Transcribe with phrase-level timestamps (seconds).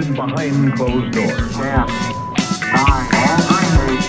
[0.00, 1.52] hidden behind closed doors.
[1.52, 1.76] Ten,
[2.72, 3.10] nine,
[3.90, 4.02] eight,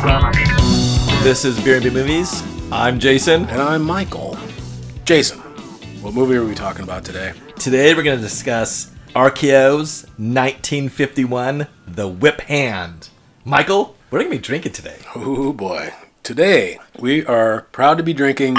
[0.00, 2.42] seven, This is Beer and B Movies.
[2.72, 3.44] I'm Jason.
[3.50, 4.38] And I'm Michael.
[5.04, 5.38] Jason,
[6.00, 7.34] what movie are we talking about today?
[7.56, 13.10] Today we're going to discuss RKO's 1951 The Whip Hand.
[13.44, 15.00] Michael, what are you going to be drinking today?
[15.14, 15.92] Oh boy.
[16.22, 18.56] Today, we are proud to be drinking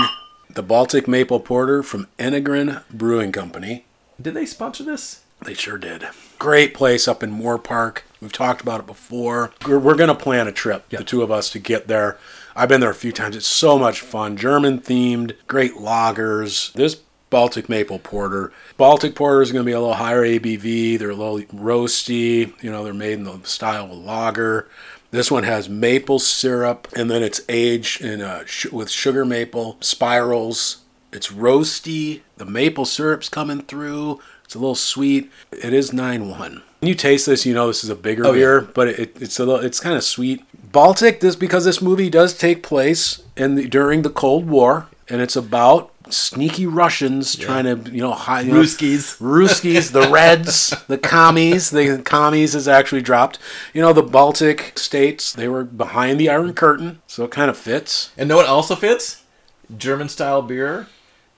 [0.48, 3.86] the Baltic Maple Porter from Enegren Brewing Company.
[4.22, 5.22] Did they sponsor this?
[5.44, 6.06] They sure did.
[6.42, 8.00] Great place up in Moorpark.
[8.20, 9.52] We've talked about it before.
[9.68, 12.18] We're, we're going to plan a trip, the two of us, to get there.
[12.56, 13.36] I've been there a few times.
[13.36, 14.38] It's so much fun.
[14.38, 16.74] German themed, great lagers.
[16.74, 16.96] This
[17.30, 18.52] Baltic Maple Porter.
[18.76, 20.98] Baltic Porter is going to be a little higher ABV.
[20.98, 22.60] They're a little roasty.
[22.64, 24.68] You know, they're made in the style of a lager.
[25.12, 29.78] This one has maple syrup, and then it's aged in uh, sh- with sugar maple
[29.80, 30.78] spirals.
[31.14, 32.22] It's roasty.
[32.38, 34.20] The maple syrup's coming through.
[34.52, 35.32] It's a little sweet.
[35.54, 36.62] It is nine one.
[36.82, 38.38] When you taste this, you know this is a bigger Oh, yeah.
[38.38, 40.44] beer, but it, it's a little, it's kind of sweet.
[40.74, 45.22] Baltic, this because this movie does take place in the, during the Cold War, and
[45.22, 49.18] it's about sneaky Russians trying to you know hide you know, Ruskies.
[49.22, 51.70] Ruskies, the Reds, the commies.
[51.70, 53.40] The commies is actually dropped.
[53.74, 57.58] You know, the Baltic states, they were behind the Iron Curtain, so it kind of
[57.58, 58.12] fits.
[58.18, 59.24] And know what also fits?
[59.78, 60.88] German style beer.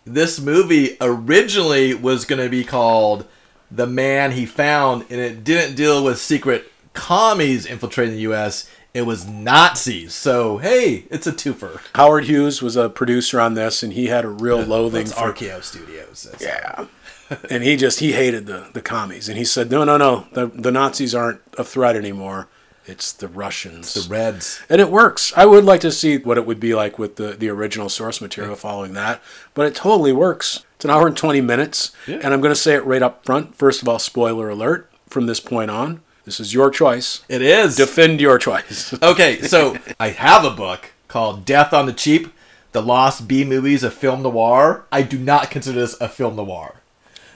[0.06, 3.26] This movie originally was going to be called
[3.72, 9.08] The Man He Found, and it didn't deal with secret commies infiltrating the U.S., it
[9.08, 10.14] was Nazis.
[10.14, 11.82] So, hey, it's a twofer.
[11.96, 15.34] Howard Hughes was a producer on this, and he had a real loathing for.
[15.34, 16.32] RKO Studios.
[16.40, 16.86] Yeah.
[17.50, 19.30] and he just, he hated the, the commies.
[19.30, 22.48] And he said, no, no, no, the, the Nazis aren't a threat anymore.
[22.86, 23.94] It's the Russians.
[23.94, 24.62] The Reds.
[24.70, 25.32] and it works.
[25.38, 28.20] I would like to see what it would be like with the, the original source
[28.22, 29.22] material following that,
[29.54, 30.66] but it totally works.
[30.76, 32.20] It's an hour and 20 minutes, Yeah.
[32.22, 33.56] and I'm going to say it right up front.
[33.56, 36.02] First of all, spoiler alert from this point on.
[36.26, 37.24] This is your choice.
[37.30, 37.76] It is.
[37.78, 38.94] Defend your choice.
[39.04, 42.34] Okay, so I have a book called Death on the Cheap
[42.74, 44.86] The Lost B Movies of Film Noir.
[44.92, 46.76] I do not consider this a film noir.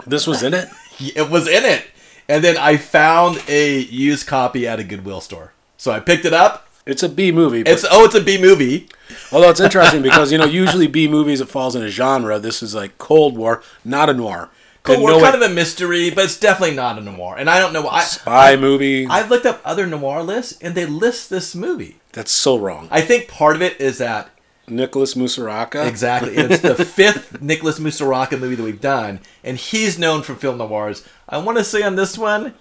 [0.05, 0.67] this was in it?
[1.00, 1.85] It was in it.
[2.29, 5.53] And then I found a used copy at a Goodwill store.
[5.77, 6.67] So I picked it up.
[6.85, 7.61] It's a B movie.
[7.61, 8.89] It's oh, it's a B movie.
[9.31, 12.39] although it's interesting because, you know, usually B movies, it falls in a genre.
[12.39, 14.49] This is like Cold War, not a noir.
[14.83, 17.35] Cold War, no kind way- of a mystery, but it's definitely not a noir.
[17.38, 18.01] And I don't know why.
[18.03, 19.05] spy movie.
[19.05, 21.97] I've looked up other noir lists, and they list this movie.
[22.13, 22.88] That's so wrong.
[22.89, 24.29] I think part of it is that
[24.67, 25.88] Nicholas Musuraca.
[25.88, 26.35] Exactly.
[26.35, 31.05] It's the fifth Nicholas Musuraca movie that we've done, and he's known for film noirs.
[31.28, 32.53] I want to say on this one,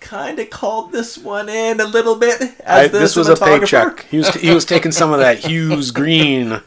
[0.00, 2.40] kind of called this one in a little bit.
[2.60, 4.06] As I, this was a paycheck.
[4.06, 6.60] He was he was taking some of that Hughes Green.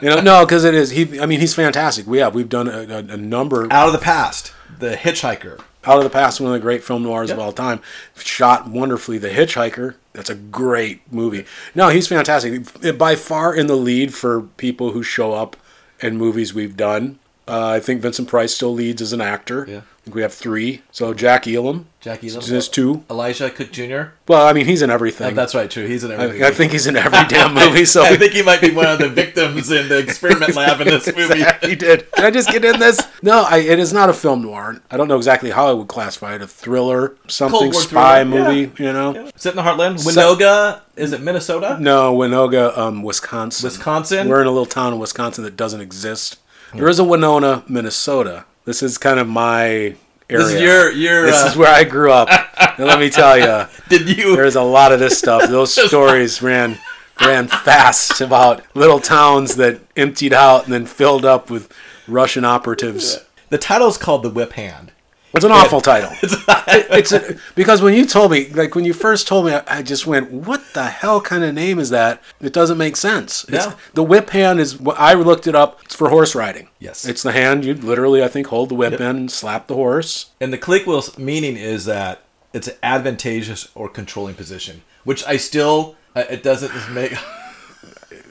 [0.00, 0.90] You know, no, because it is.
[0.90, 2.06] He, I mean, he's fantastic.
[2.06, 5.60] We have we've done a, a, a number Out of the past, The Hitchhiker.
[5.86, 6.40] Out of the past.
[6.40, 7.80] One of the great film noirs of all time.
[8.16, 9.18] Shot wonderfully.
[9.18, 9.94] The Hitchhiker.
[10.12, 11.44] That's a great movie.
[11.74, 12.98] No, he's fantastic.
[12.98, 15.56] By far in the lead for people who show up
[16.00, 17.18] in movies we've done.
[17.46, 19.66] Uh, I think Vincent Price still leads as an actor.
[19.68, 19.80] Yeah.
[20.04, 20.82] Think we have three.
[20.92, 21.86] So Jack Elam.
[21.98, 22.42] Jackie Elam.
[22.46, 23.04] There's two.
[23.08, 24.12] Elisha Cook Jr.
[24.28, 25.34] Well, I mean, he's in everything.
[25.34, 25.86] That's right, true.
[25.86, 26.42] He's in everything.
[26.42, 27.86] I, I think he's in every damn movie.
[27.86, 30.88] So I think he might be one of the victims in the experiment lab in
[30.88, 31.42] this movie.
[31.62, 32.12] he did.
[32.12, 33.00] Can I just get in this?
[33.24, 34.82] No, I, it is not a film noir.
[34.90, 36.42] I don't know exactly how I would classify it.
[36.42, 38.82] A thriller, something spy thriller, movie.
[38.82, 39.30] You know?
[39.34, 40.04] Set in the heartland.
[40.04, 41.78] Winoga, is it Minnesota?
[41.80, 43.66] No, Winoga, um, Wisconsin.
[43.66, 44.28] Wisconsin?
[44.28, 46.36] We're in a little town in Wisconsin that doesn't exist.
[46.74, 48.44] There is a Winona, Minnesota.
[48.64, 49.96] This is kind of my area.
[50.28, 51.26] This is your your.
[51.26, 52.28] This uh, is where I grew up.
[52.78, 54.36] and let me tell you, did you?
[54.36, 55.48] there's a lot of this stuff.
[55.48, 56.78] Those stories ran
[57.20, 61.72] ran fast about little towns that emptied out and then filled up with
[62.08, 63.24] Russian operatives.
[63.50, 64.92] The title's called The Whip Hand.
[65.34, 66.10] It's an awful title.
[66.66, 69.62] It- it's a, because when you told me, like when you first told me, I,
[69.78, 73.44] I just went, "What the hell kind of name is that?" It doesn't make sense.
[73.44, 73.74] It's, No.
[73.92, 74.80] The whip hand is.
[74.80, 75.80] what I looked it up.
[75.84, 76.68] It's for horse riding.
[76.80, 77.04] Yes.
[77.06, 80.30] It's the hand you literally, I think, hold the whip in and slap the horse.
[80.40, 82.22] And the click wheel's meaning is that
[82.52, 87.14] it's an advantageous or controlling position, which I still it doesn't make.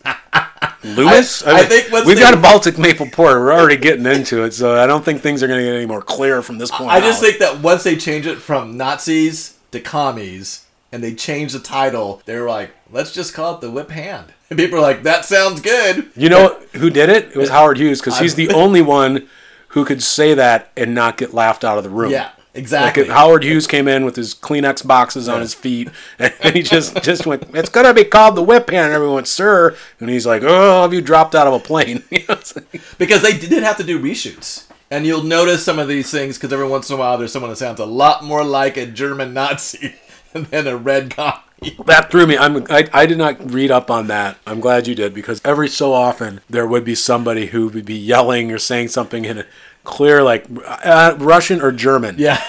[0.84, 1.44] Lewis.
[1.44, 3.40] I think we've got a Baltic maple porter.
[3.40, 5.86] We're already getting into it, so I don't think things are going to get any
[5.86, 6.90] more clear from this point.
[6.90, 11.54] I just think that once they change it from Nazis to commies and they change
[11.54, 14.34] the title, they were like, let's just call it the Whip Hand.
[14.54, 16.12] And people are like, that sounds good.
[16.16, 17.30] You know who did it?
[17.30, 19.28] It was Howard Hughes because he's the only one
[19.70, 22.12] who could say that and not get laughed out of the room.
[22.12, 23.04] Yeah, exactly.
[23.04, 25.90] if Howard Hughes came in with his Kleenex boxes on his feet,
[26.20, 29.28] and he just just went, "It's gonna be called the whip hand." And everyone, went,
[29.28, 32.82] "Sir," and he's like, "Oh, have you dropped out of a plane?" You know, like-
[32.98, 34.66] because they did have to do reshoots.
[34.92, 37.50] And you'll notice some of these things because every once in a while there's someone
[37.50, 39.96] that sounds a lot more like a German Nazi
[40.34, 41.40] than a red commie.
[41.86, 42.38] That threw me.
[42.38, 44.38] I'm, I, I did not read up on that.
[44.46, 47.96] I'm glad you did because every so often there would be somebody who would be
[47.96, 49.46] yelling or saying something in a
[49.84, 52.16] clear, like uh, Russian or German.
[52.18, 52.42] Yeah.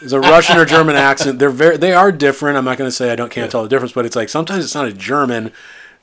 [0.00, 1.38] It's a Russian or German accent.
[1.38, 2.58] They're very, they are different.
[2.58, 4.64] I'm not going to say I don't can't tell the difference, but it's like sometimes
[4.64, 5.52] it sounded German,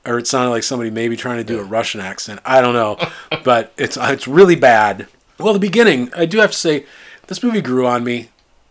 [0.05, 2.39] or it sounded like somebody maybe trying to do a Russian accent.
[2.43, 2.97] I don't know,
[3.43, 5.07] but it's it's really bad.
[5.39, 6.85] Well, the beginning, I do have to say,
[7.27, 8.29] this movie grew on me.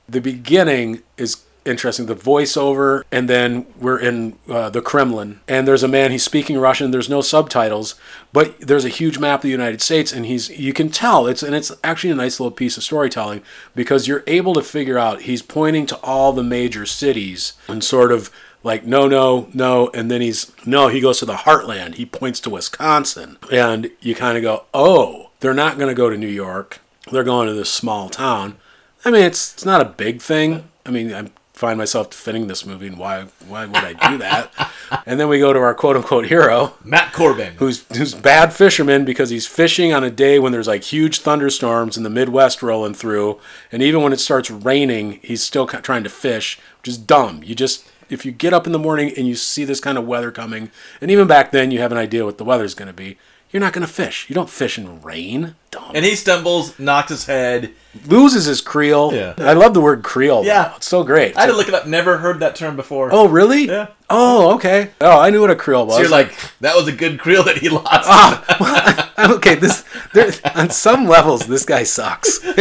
[0.08, 2.06] The beginning is interesting.
[2.06, 6.10] The voiceover, and then we're in uh, the Kremlin, and there's a man.
[6.10, 6.90] He's speaking Russian.
[6.90, 7.94] There's no subtitles,
[8.32, 11.42] but there's a huge map of the United States, and he's you can tell it's
[11.42, 13.42] and it's actually a nice little piece of storytelling
[13.74, 18.12] because you're able to figure out he's pointing to all the major cities and sort
[18.12, 18.30] of
[18.62, 22.40] like no no no and then he's no he goes to the heartland he points
[22.40, 26.26] to wisconsin and you kind of go oh they're not going to go to new
[26.26, 26.80] york
[27.10, 28.56] they're going to this small town
[29.04, 31.28] i mean it's it's not a big thing i mean i
[31.62, 34.50] find myself defending this movie and why why would i do that
[35.06, 37.54] and then we go to our quote unquote hero Matt Corbin.
[37.58, 41.96] who's who's bad fisherman because he's fishing on a day when there's like huge thunderstorms
[41.96, 43.38] in the Midwest rolling through,
[43.70, 47.42] and even when it starts raining, he's still trying to fish, which is dumb.
[47.44, 50.06] You just if you get up in the morning and you see this kind of
[50.06, 50.70] weather coming,
[51.00, 53.16] and even back then you have an idea what the weather's going to be,
[53.52, 54.26] you're not going to fish.
[54.28, 55.54] You don't fish in rain.
[55.70, 55.93] Dumb.
[55.94, 57.72] and he stumbles, knocks his head.
[58.06, 59.14] loses his creel.
[59.14, 59.34] Yeah.
[59.38, 60.44] I love the word creel.
[60.44, 60.69] Yeah.
[60.69, 60.76] though.
[60.76, 61.37] it's so great.
[61.37, 61.87] I had to look it up.
[61.87, 63.10] Never heard that term before.
[63.12, 63.66] oh, really?
[63.66, 63.88] Yeah.
[64.10, 64.90] Oh, okay.
[65.00, 65.96] Oh, I knew what a Creole was.
[65.96, 67.87] So you're like, that was a good creel that he lost.
[67.90, 72.38] Ah, okay, this there, on some levels this guy sucks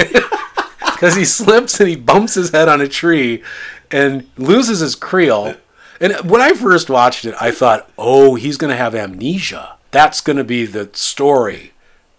[0.85, 3.43] because he slips and he bumps his head on a tree
[3.89, 5.55] and loses his creel.
[5.99, 9.75] And when I first watched it, I thought, "Oh, he's going to have amnesia.
[9.91, 11.73] That's going to be the story."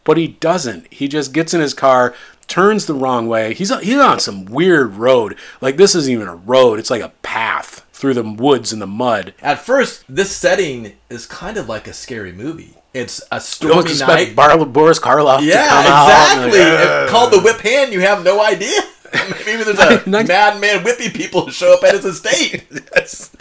[0.05, 0.93] But he doesn't.
[0.93, 2.15] He just gets in his car,
[2.49, 3.55] turns the wrong way.
[3.55, 5.37] He's he's on some weird road.
[5.61, 8.87] Like this isn't even a road; it's like a path through the woods and the
[8.87, 9.33] mud.
[9.41, 12.75] At first, this setting is kind of like a scary movie.
[12.93, 13.73] It's a story.
[13.73, 14.37] Don't stormy expect night.
[14.37, 16.59] Bar- Boris Karloff to yeah, exactly.
[16.59, 18.81] Like, called the whip hand, you have no idea.
[19.47, 22.65] Maybe there's a madman whippy people who show up at his estate.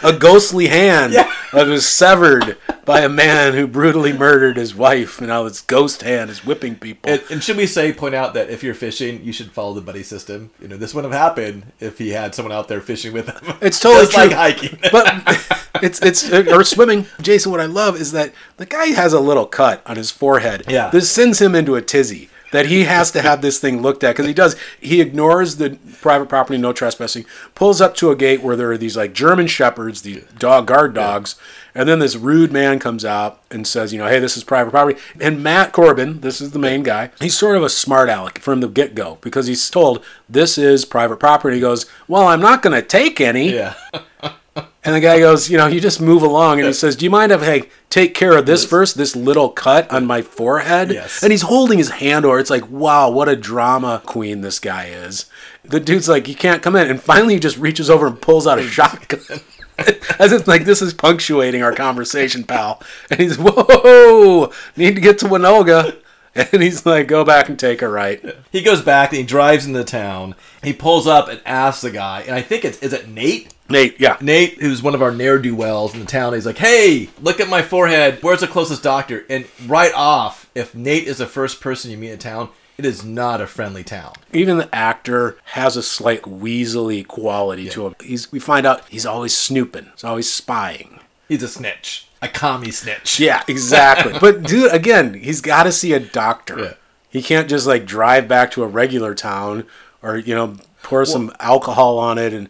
[0.00, 1.32] a ghostly hand Yeah.
[1.52, 6.02] that was severed by a man who brutally murdered his wife, and now this ghost
[6.02, 7.10] hand is whipping people.
[7.10, 9.80] And, and should we say, point out that if you're fishing, you should follow the
[9.80, 10.50] buddy system.
[10.60, 13.56] You know, this wouldn't have happened if he had someone out there fishing with him.
[13.62, 14.36] It's totally Just like true.
[14.38, 14.78] hiking.
[14.90, 17.06] but it's it's or swimming.
[17.20, 20.64] Jason, what I love is that the guy has a little cut on his forehead.
[20.68, 20.90] Yeah.
[20.90, 22.28] this sends him into a tizzy.
[22.52, 24.56] That he has to have this thing looked at because he does.
[24.80, 27.24] He ignores the private property, no trespassing.
[27.54, 30.94] Pulls up to a gate where there are these like German shepherds, the dog guard
[30.94, 31.34] dogs,
[31.74, 34.70] and then this rude man comes out and says, you know, hey, this is private
[34.70, 35.00] property.
[35.20, 37.10] And Matt Corbin, this is the main guy.
[37.20, 40.84] He's sort of a smart aleck from the get go because he's told this is
[40.84, 41.56] private property.
[41.56, 43.54] He goes, well, I'm not going to take any.
[43.54, 43.74] yeah.
[44.84, 47.10] And the guy goes, you know, you just move along, and he says, "Do you
[47.10, 48.96] mind if I take care of this first?
[48.96, 51.22] This little cut on my forehead." Yes.
[51.22, 52.40] And he's holding his hand over.
[52.40, 55.26] It's like, wow, what a drama queen this guy is.
[55.64, 58.46] The dude's like, you can't come in, and finally he just reaches over and pulls
[58.46, 59.40] out a shotgun.
[60.18, 62.82] As if like this is punctuating our conversation, pal.
[63.10, 65.96] And he's whoa, need to get to Winoga.
[66.34, 68.24] And he's like, go back and take a right.
[68.50, 70.34] He goes back and he drives into town.
[70.62, 73.52] He pulls up and asks the guy, and I think it's is it Nate?
[73.72, 74.16] Nate, yeah.
[74.20, 77.40] Nate, who's one of our ne'er do wells in the town, he's like, "Hey, look
[77.40, 78.18] at my forehead.
[78.22, 82.10] Where's the closest doctor?" And right off, if Nate is the first person you meet
[82.10, 84.12] in town, it is not a friendly town.
[84.32, 87.94] even the actor has a slight weaselly quality to him.
[88.02, 89.88] He's we find out he's always snooping.
[89.94, 91.00] He's always spying.
[91.28, 93.20] He's a snitch, a commie snitch.
[93.20, 94.18] Yeah, exactly.
[94.20, 96.58] but dude, again, he's got to see a doctor.
[96.58, 96.72] Yeah.
[97.08, 99.66] He can't just like drive back to a regular town
[100.02, 102.48] or you know pour some alcohol on it and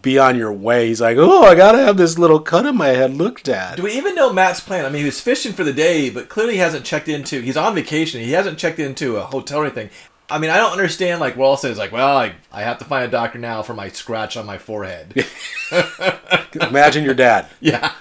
[0.00, 0.88] be on your way.
[0.88, 3.76] He's like, oh, I gotta have this little cut in my head looked at.
[3.76, 4.84] Do we even know Matt's plan?
[4.84, 7.40] I mean, he was fishing for the day, but clearly he hasn't checked into.
[7.40, 8.20] He's on vacation.
[8.20, 9.90] He hasn't checked into a hotel or anything.
[10.32, 11.20] I mean, I don't understand.
[11.20, 13.88] Like Wallace is like, well, I, I have to find a doctor now for my
[13.88, 15.26] scratch on my forehead.
[16.60, 17.46] Imagine your dad.
[17.60, 17.92] yeah,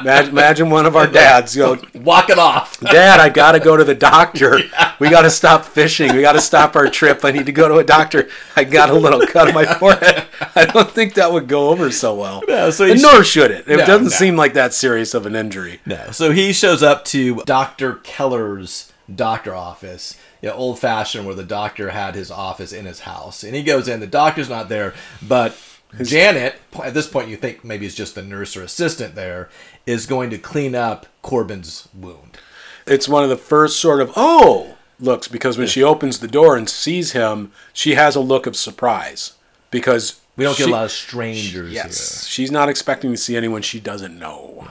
[0.00, 2.78] Imagine, imagine one of our dads go, walk it off.
[2.80, 4.58] Dad, I gotta go to the doctor.
[4.98, 6.14] We gotta stop fishing.
[6.14, 7.24] We gotta stop our trip.
[7.24, 8.28] I need to go to a doctor.
[8.56, 10.24] I got a little cut on my forehead.
[10.54, 12.42] I don't think that would go over so well.
[12.48, 13.68] No, so and nor should it.
[13.68, 14.10] It No, doesn't no.
[14.10, 15.80] seem like that serious of an injury.
[15.86, 16.10] No.
[16.12, 17.94] So he shows up to Dr.
[17.96, 23.00] Keller's doctor office, you know, old fashioned, where the doctor had his office in his
[23.00, 23.42] house.
[23.42, 25.56] And he goes in, the doctor's not there, but
[26.02, 29.48] Janet, at this point, you think maybe it's just the nurse or assistant there,
[29.86, 32.38] is going to clean up Corbin's wound.
[32.86, 36.56] It's one of the first sort of oh, looks because when she opens the door
[36.56, 39.34] and sees him, she has a look of surprise
[39.70, 43.36] because We don't get she- a lot of strangers Yes, she's not expecting to see
[43.36, 44.68] anyone she doesn't know.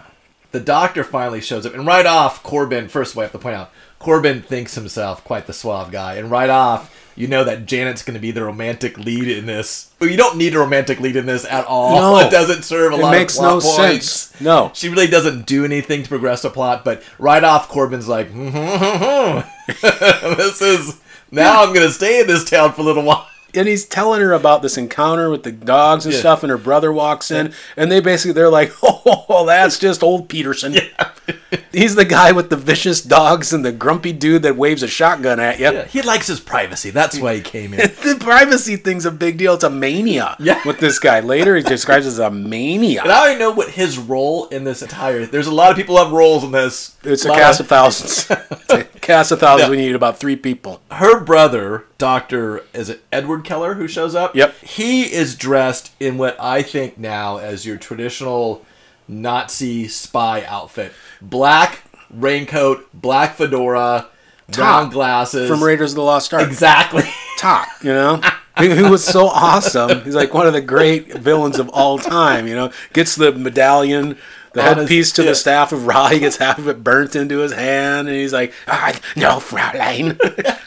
[0.51, 2.87] The doctor finally shows up, and right off, Corbin.
[2.87, 6.49] First, I have to point out, Corbin thinks himself quite the suave guy, and right
[6.49, 9.91] off, you know that Janet's going to be the romantic lead in this.
[9.99, 11.95] Well, you don't need a romantic lead in this at all.
[11.99, 12.25] No.
[12.25, 14.09] it doesn't serve a It lot makes of plot no points.
[14.09, 14.41] sense.
[14.41, 14.71] No.
[14.73, 18.47] She really doesn't do anything to progress the plot, but right off, Corbin's like, hmm,
[18.49, 19.39] hmm, hmm,
[20.37, 21.61] "This is now.
[21.63, 24.33] I'm going to stay in this town for a little while." And he's telling her
[24.33, 26.19] about this encounter with the dogs and Yeah.
[26.19, 30.29] stuff and her brother walks in and they basically they're like oh that's just old
[30.29, 30.75] peterson
[31.71, 35.39] he's the guy with the vicious dogs and the grumpy dude that waves a shotgun
[35.39, 36.89] at you Yeah, he likes his privacy.
[36.89, 37.79] That's why he came in.
[38.03, 40.61] the privacy thing's a big deal it's a mania Yeah.
[40.65, 43.97] with this guy later he describes as a mania And I don't know what his
[43.97, 45.25] role in this entire.
[45.25, 46.95] There's a lot of people have roles in this.
[47.03, 50.35] it's a Lot cast of thousands it's a cast of thousands we need about three
[50.35, 54.35] people Her brother, Doctor, is it Edward Keller who shows up?
[54.35, 54.55] Yep.
[54.59, 58.63] He is dressed in what I think now as your traditional
[59.07, 64.07] Nazi spy outfit: black raincoat, black fedora,
[64.51, 65.49] Top glasses.
[65.49, 67.03] from raiders of the lost ark Exactly.
[67.37, 68.21] top, you know?
[68.59, 70.03] Who who was so awesome.
[70.03, 72.71] He's like one of the great villains of all time, you know?
[72.93, 74.17] Gets the medallion,
[74.53, 75.29] the On his- headpiece to yeah.
[75.29, 76.07] the staff of Ra.
[76.09, 80.17] He gets half of it burnt into his hand, and he's like, ah, no, Fraulein.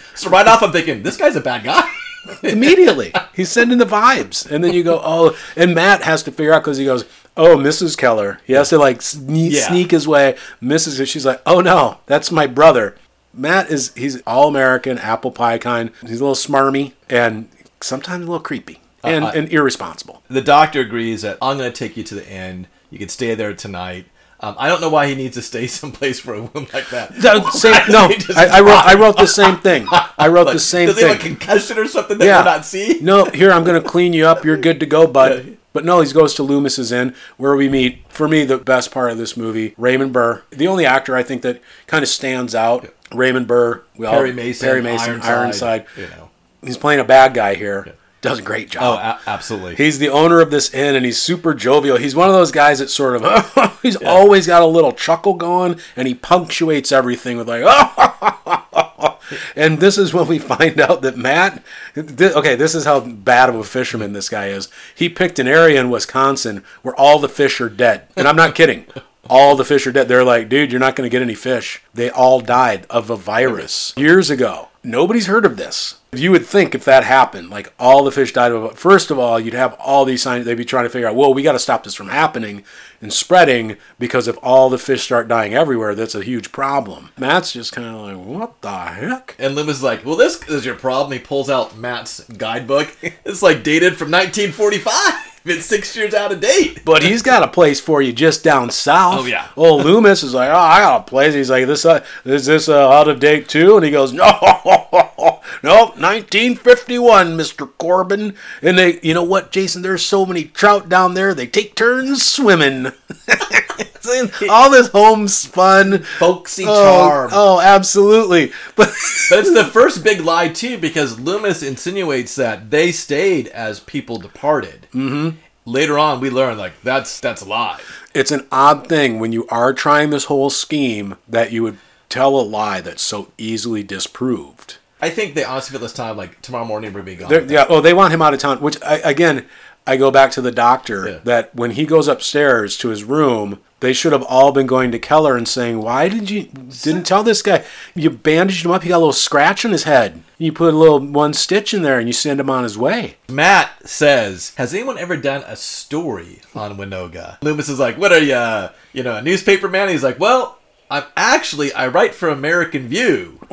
[0.14, 1.88] so right off, I'm thinking this guy's a bad guy.
[2.42, 3.12] Immediately.
[3.34, 4.48] He's sending the vibes.
[4.50, 7.04] And then you go, oh, and Matt has to figure out because he goes,
[7.36, 7.96] oh, Mrs.
[7.98, 8.38] Keller.
[8.44, 9.66] He has to like sne- Yeah.
[9.68, 10.36] sneak his way.
[10.62, 11.04] Mrs.
[11.08, 12.96] She's like, oh no, that's my brother.
[13.34, 15.90] Matt is, he's all American, apple pie kind.
[16.02, 17.48] He's a little smarmy and
[17.80, 20.22] sometimes a little creepy and, Uh, I- and irresponsible.
[20.28, 22.68] the doctor agrees that I'm going to take you to the end.
[22.92, 24.06] You can stay there tonight.
[24.40, 27.14] Um, I don't know why he needs to stay someplace for a woman like that.
[27.52, 28.84] Same, no, doesn't he just I, I wrote.
[28.84, 29.86] I wrote the same thing.
[29.90, 31.36] I wrote Like, the same Does he have a thing.
[31.36, 32.38] concussion or something that Yeah.
[32.40, 33.04] we're not seeing?
[33.04, 34.44] No, here I'm going to clean you up.
[34.44, 35.44] You're good to go, bud.
[35.46, 35.52] Yeah.
[35.72, 38.00] But no, he goes to Loomis's Inn, where we meet.
[38.10, 41.40] For me, the best part of this movie, Raymond Burr, the only actor I think
[41.42, 42.92] that kind of stands out.
[43.14, 45.86] Raymond Burr, we all- Perry Mason, Perry Mason, Ironside, Ironside.
[45.96, 46.28] you know.
[46.62, 47.94] He's playing a bad guy here.
[48.22, 49.18] Does a great Oh, job.
[49.26, 49.74] a- absolutely.
[49.74, 51.96] He's the owner of this inn and he's super jovial.
[51.98, 55.78] He's one of those guys that sort of, he's always got a little chuckle going
[55.96, 59.18] and he punctuates everything with like, oh.
[59.56, 61.62] and this is when we find out that Matt,
[61.94, 64.68] th- okay, this is how bad of a fisherman this guy is.
[64.94, 68.06] He picked an area in Wisconsin where all the fish are dead.
[68.16, 68.86] And I'm not kidding.
[69.28, 70.08] All the fish are dead.
[70.08, 71.82] They're like, dude, you're not going to get any fish.
[71.94, 74.68] They all died of a virus years ago.
[74.84, 75.98] Nobody's heard of this.
[76.14, 78.78] You would think if that happened, like all the fish died of.
[78.78, 80.44] First of all, you'd have all these signs.
[80.44, 82.64] They'd be trying to figure out, well, we got to stop this from happening
[83.00, 87.08] and spreading because if all the fish start dying everywhere, that's a huge problem.
[87.16, 89.36] Matt's just kind of like, what the heck?
[89.38, 91.12] and Lim is like, well, this is your problem.
[91.12, 92.94] He pulls out Matt's guidebook.
[93.24, 95.32] It's like dated from 1945.
[95.44, 96.84] It's six years out of date.
[96.84, 99.20] But he's got a place for you just down south.
[99.20, 99.48] Oh, yeah.
[99.56, 101.34] Old Loomis is like, oh, I got a place.
[101.34, 103.76] He's like, this uh, is this uh, out of date too?
[103.76, 104.24] And he goes, no,
[105.62, 108.34] no, 1951, Mister Corbin.
[108.60, 109.82] And they, you know what, Jason?
[109.82, 111.32] There's so many trout down there.
[111.34, 112.86] They take turns swimming.
[114.50, 116.02] All this homespun.
[116.18, 116.74] Folksy Oh,
[117.08, 117.30] charm.
[117.32, 118.52] oh, absolutely.
[118.76, 118.88] But
[119.30, 124.18] But it's the first big lie too, because Loomis insinuates that they stayed as people
[124.18, 124.88] departed.
[124.92, 125.38] Mm-hmm.
[125.64, 127.80] Later on, we learn like that's that's a lie.
[128.14, 131.78] it's an odd thing when you are trying this whole scheme that you would
[132.08, 134.78] tell a lie that's so easily disproved.
[135.02, 137.28] I think they honestly feel this time like tomorrow morning we're gonna be gone.
[137.28, 137.66] They're- yeah.
[137.68, 138.60] Oh, they want him out of town.
[138.60, 139.44] Which I, again,
[139.86, 141.18] I go back to the doctor Yeah.
[141.24, 144.98] that when he goes upstairs to his room, they should have all been going to
[145.00, 146.44] Keller and saying, "Why did you
[146.84, 147.64] didn't tell this guy?
[147.96, 148.84] You bandaged him up.
[148.84, 150.22] He got a little scratch on his head.
[150.38, 153.16] You put a little one stitch in there, and you send him on his way."
[153.28, 158.20] Matt says, "Has anyone ever done a story on Winoga?" Loomis is like, "What are
[158.20, 160.58] you, uh, you know, a newspaper man?" He's like, "Well,
[160.92, 163.38] I'm actually I write for American View."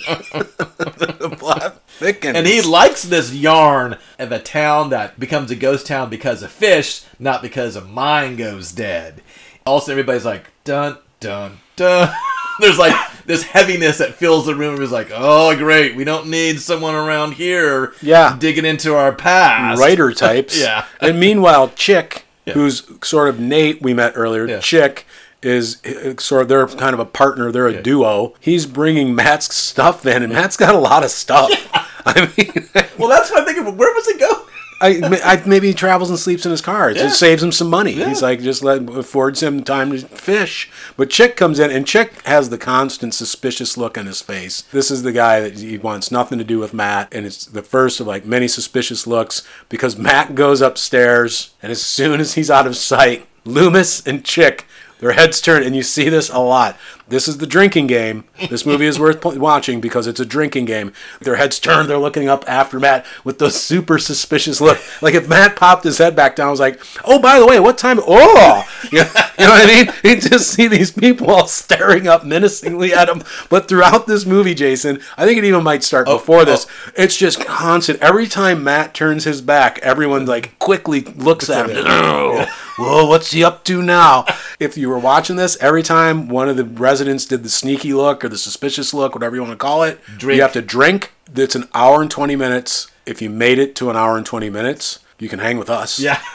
[0.00, 2.36] the plot thickens.
[2.36, 6.50] And he likes this yarn of a town that becomes a ghost town because of
[6.50, 9.22] fish, not because a mine goes dead.
[9.66, 12.14] Also, everybody's like, dun, dun, dun.
[12.60, 12.94] There's like
[13.24, 14.80] this heaviness that fills the room.
[14.82, 15.96] It's like, oh, great.
[15.96, 18.36] We don't need someone around here Yeah.
[18.38, 19.80] digging into our past.
[19.80, 20.60] writer types.
[20.60, 20.84] Yeah.
[21.00, 24.58] And meanwhile, Chick, who's sort of Nate we met earlier, Yeah.
[24.60, 25.06] Chick
[25.42, 25.78] is
[26.18, 27.50] sort of they're kind of a partner.
[27.50, 27.80] They're a Yeah.
[27.82, 28.34] duo.
[28.40, 31.50] He's bringing Matt's stuff in, and Matt's got a lot of stuff.
[31.50, 31.84] Yeah.
[32.06, 32.68] I mean,
[32.98, 33.64] Well, that's what I'm thinking.
[33.76, 34.46] Where was it go?
[34.82, 36.88] I, I, maybe he travels and sleeps in his car.
[36.88, 37.02] It Yeah.
[37.02, 37.92] just saves him some money.
[37.92, 38.08] Yeah.
[38.08, 40.70] He's like just let, affords him time to fish.
[40.96, 44.62] But Chick comes in, and Chick has the constant suspicious look on his face.
[44.72, 47.62] This is the guy that he wants nothing to do with Matt, and it's the
[47.62, 52.50] first of like many suspicious looks because Matt goes upstairs, and as soon as he's
[52.50, 54.66] out of sight, Loomis and Chick.
[55.00, 56.78] Their heads turn, and you see this a lot.
[57.10, 58.22] This is the drinking game.
[58.48, 60.92] This movie is worth watching because it's a drinking game.
[61.20, 64.78] Their heads turn, they're looking up after Matt with those super suspicious look.
[65.02, 67.58] Like if Matt popped his head back down, I was like, "Oh, by the way,
[67.58, 69.92] what time?" Oh, you know, you know what I mean?
[70.04, 73.24] You just see these people all staring up menacingly at him.
[73.48, 76.44] But throughout this movie, Jason, I think it even might start oh, before oh.
[76.44, 76.68] this.
[76.94, 77.98] It's just constant.
[78.00, 81.82] Every time Matt turns his back, everyone like quickly looks at him.
[81.84, 82.46] Oh,
[82.78, 84.26] whoa, what's he up to now?
[84.60, 88.24] If you were watching this, every time one of the residents did the sneaky look
[88.24, 90.36] or the suspicious look, whatever you want to call it, Drink.
[90.36, 91.12] you have to drink.
[91.34, 92.88] It's an hour and 20 minutes.
[93.06, 95.98] If you made it to an hour and 20 minutes, you can hang with us.
[96.00, 96.20] Yeah.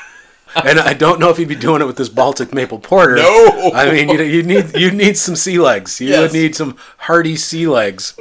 [0.63, 3.17] And I don't know if you'd be doing it with this Baltic maple porter.
[3.17, 3.72] No.
[3.75, 6.00] I mean, you you need you need some sea legs.
[6.00, 6.22] You Yes.
[6.22, 8.13] would need some hearty sea legs.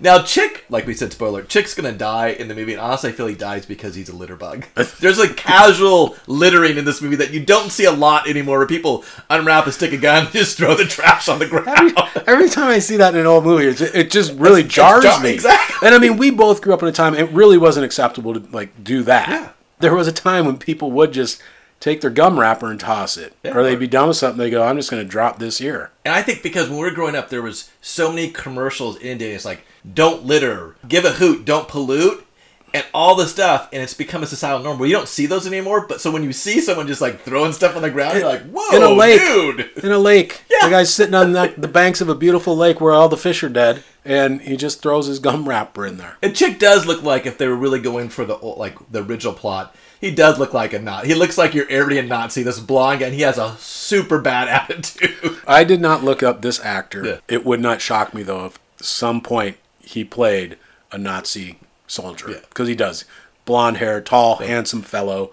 [0.00, 3.12] Now, Chick, like we said, spoiler, Chick's gonna die in the movie, and honestly, I
[3.12, 4.64] feel he dies because he's a litter bug.
[5.00, 8.66] There's a casual littering in this movie that you don't see a lot anymore, where
[8.66, 11.92] people unwrap a stick of gum, and just throw the trash on the ground.
[12.26, 14.66] Every time I see that in an old movie, it just, it just really It's-
[14.66, 15.30] it's jars jar- me.
[15.30, 15.86] exactly.
[15.86, 18.40] And I mean, we both grew up in a time it really wasn't acceptable to
[18.52, 19.28] like do that.
[19.28, 19.48] Yeah.
[19.80, 21.40] There was a time when people would just
[21.80, 23.54] take their gum wrapper and toss it, Yeah.
[23.54, 24.38] or they'd be done with something.
[24.38, 26.84] They go, "I'm just going to drop this here." And I think because when we
[26.84, 31.12] were growing up, there was so many commercials inundating us like, "Don't litter, give a
[31.12, 32.26] hoot, don't pollute,"
[32.72, 34.78] and all the stuff, and it's become a societal norm.
[34.78, 35.86] Well, you don't see those anymore.
[35.86, 38.42] But so when you see someone just like throwing stuff on the ground, you're like,
[38.50, 40.42] "Whoa, in a lake, dude!" in a lake.
[40.54, 40.68] Yeah.
[40.68, 43.42] The guy's sitting on the, the banks of a beautiful lake where all the fish
[43.42, 46.16] are dead, and he just throws his gum wrapper in there.
[46.22, 49.02] And Chick does look like if they were really going for the old- like the
[49.02, 51.08] original plot, he does look like a Nazi.
[51.08, 54.48] He looks like your Aryan Nazi, this blonde guy, and he has a super bad
[54.70, 55.38] attitude.
[55.46, 57.04] I did not look up this actor.
[57.04, 57.16] Yeah.
[57.28, 60.56] It would not shock me though if some point he played
[60.92, 62.38] a Nazi soldier Yeah.
[62.48, 63.04] because he does.
[63.44, 65.30] Blonde hair, tall, handsome fellow.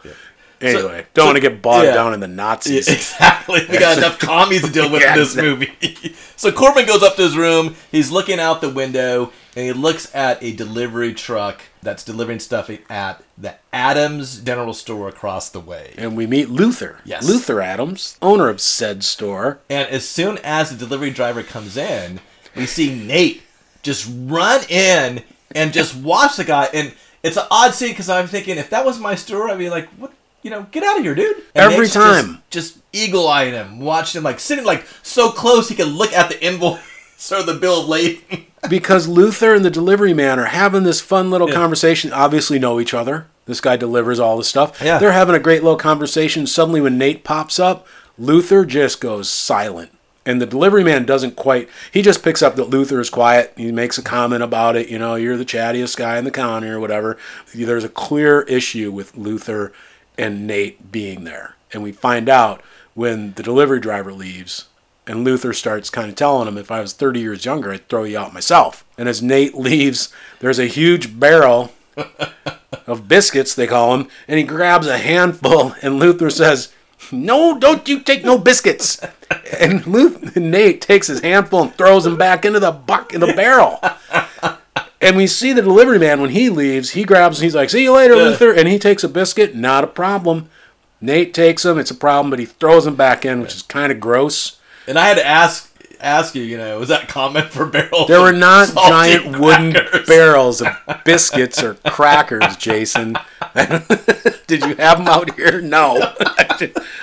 [0.60, 1.94] Anyway, So- don't so- want to get bogged yeah.
[1.94, 2.88] down in the Nazis.
[2.90, 3.62] exactly.
[3.70, 6.16] We got enough commies to deal with Yeah, in this movie.
[6.36, 7.76] so Corbin goes up to his room.
[7.92, 12.70] He's looking out the window and he looks at a delivery truck that's delivering stuff
[12.92, 15.96] at the Adams General Store across the way.
[15.98, 17.00] And we meet Luther.
[17.06, 17.28] Yes.
[17.28, 19.60] Luther Adams, owner of said store.
[19.70, 22.20] And as soon as the delivery driver comes in,
[22.56, 23.42] we see Nate
[23.84, 25.24] just run in
[25.56, 26.70] and just watch the guy.
[26.74, 29.70] And it's an odd scene because I'm thinking if that was my store, I'd be
[29.70, 30.12] like, what?
[30.44, 31.38] You know, get out of here, dude.
[31.54, 32.42] And Every time.
[32.50, 36.14] Just, just eagle eyeing him, watching him, like sitting like so close he could look
[36.14, 36.80] at the invoice
[37.32, 38.48] or the bill of lading.
[38.70, 41.56] because Luther and the delivery man are having this fun little Yeah.
[41.56, 42.12] conversation.
[42.12, 43.28] Obviously, know each other.
[43.46, 44.82] This guy delivers all the stuff.
[44.82, 44.98] Yeah.
[44.98, 46.48] They're having a great little conversation.
[46.48, 47.86] Suddenly, when Nate pops up,
[48.18, 49.92] Luther just goes silent.
[50.26, 51.68] And the delivery man doesn't quite.
[51.92, 53.54] He just picks up that Luther is quiet.
[53.58, 54.90] He makes a comment about it.
[54.90, 57.18] You know, you're the chattiest guy in the county or whatever.
[57.56, 59.74] There's a clear issue with Luther
[60.18, 61.56] and Nate being there.
[61.74, 62.62] And we find out
[62.94, 64.68] when the delivery driver leaves
[65.08, 68.04] and Luther starts kind of telling him, if I was 30 years younger, I'd throw
[68.04, 68.86] you out myself.
[68.98, 71.74] And as Nate leaves, there's a huge barrel
[72.88, 76.72] of biscuits, they call them, and he grabs a handful, and Luther says,
[77.12, 79.00] No, don't you take no biscuits.
[79.60, 83.34] And Luther, Nate takes his handful and throws them back into the buck in the
[83.34, 83.80] barrel.
[85.02, 87.94] And we see the delivery man when he leaves, he grabs, he's like, See you
[87.94, 88.24] later, Yeah.
[88.24, 88.54] Luther.
[88.54, 90.50] And he takes a biscuit, not a problem.
[91.02, 93.92] Nate takes them, it's a problem, but he throws them back in, which is kind
[93.92, 94.60] of gross.
[94.88, 95.71] And I had to ask
[96.04, 98.08] ask you, you know, was that comment for barrels?
[98.08, 100.08] There were not giant wooden crackers?
[100.08, 100.68] barrels of
[101.06, 103.16] biscuits or crackers, Jason.
[104.48, 105.62] Did you have them out here?
[105.62, 106.14] No.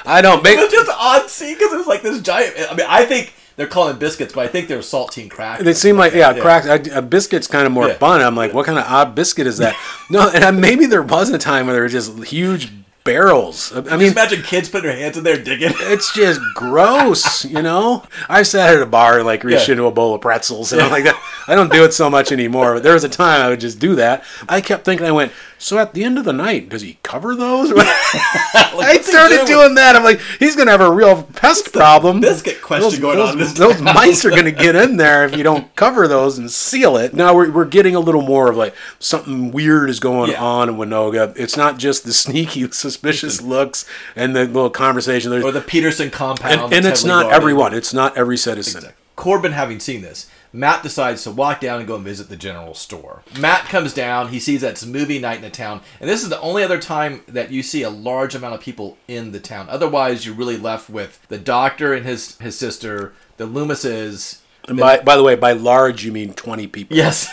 [0.06, 2.54] I don't It was just odd scene because it was like this giant.
[2.70, 5.64] I mean, I think they're calling it biscuits, but I think they're saltine crackers.
[5.64, 6.86] They seem like yeah, crack.
[6.92, 7.94] A, biscuit's kind of more Yeah.
[7.94, 8.20] fun.
[8.20, 9.76] I'm like, what kind of odd biscuit is that?
[10.10, 12.70] No, and maybe there was a time where there were just huge
[13.08, 13.72] barrels.
[13.74, 15.72] I mean, Just imagine kids putting their hands in there digging.
[15.80, 18.04] it's just gross, you know.
[18.28, 19.72] I sat at a bar and like reached Yeah.
[19.72, 21.16] into a bowl of pretzels and I'm like that.
[21.48, 23.78] I don't do it so much anymore, but there was a time I would just
[23.80, 24.22] do that.
[24.48, 27.34] I kept thinking, I went, so at the end of the night, does he cover
[27.34, 27.72] those?
[27.76, 29.46] I started doing?
[29.46, 29.96] doing that.
[29.96, 32.20] I'm like, he's gonna have a real pest problem.
[32.20, 35.42] biscuit question those, going those, on Those mice are gonna get in there if you
[35.42, 37.14] don't cover those and seal it.
[37.14, 40.42] Now we're, we're getting a little more of like something weird is going Yeah.
[40.42, 41.32] on in Winoga.
[41.36, 43.84] It's not just the sneaky, suspicious looks
[44.14, 45.30] and the little conversation.
[45.30, 46.60] There's or the Peterson compound.
[46.60, 47.74] and, and it's not everyone.
[47.74, 48.92] It's not every citizen.
[49.16, 52.74] Corbin having seen this, Matt decides to walk down and go and visit the general
[52.74, 53.22] store.
[53.38, 56.28] Matt comes down, he sees that it's movie night in the town, and this is
[56.28, 59.68] the only other time that you see a large amount of people in the town.
[59.68, 64.40] Otherwise, you're really left with the doctor and his his sister, the Loomises.
[64.68, 66.96] And by, by the way, by large, you mean 20 people.
[66.96, 67.30] Yes.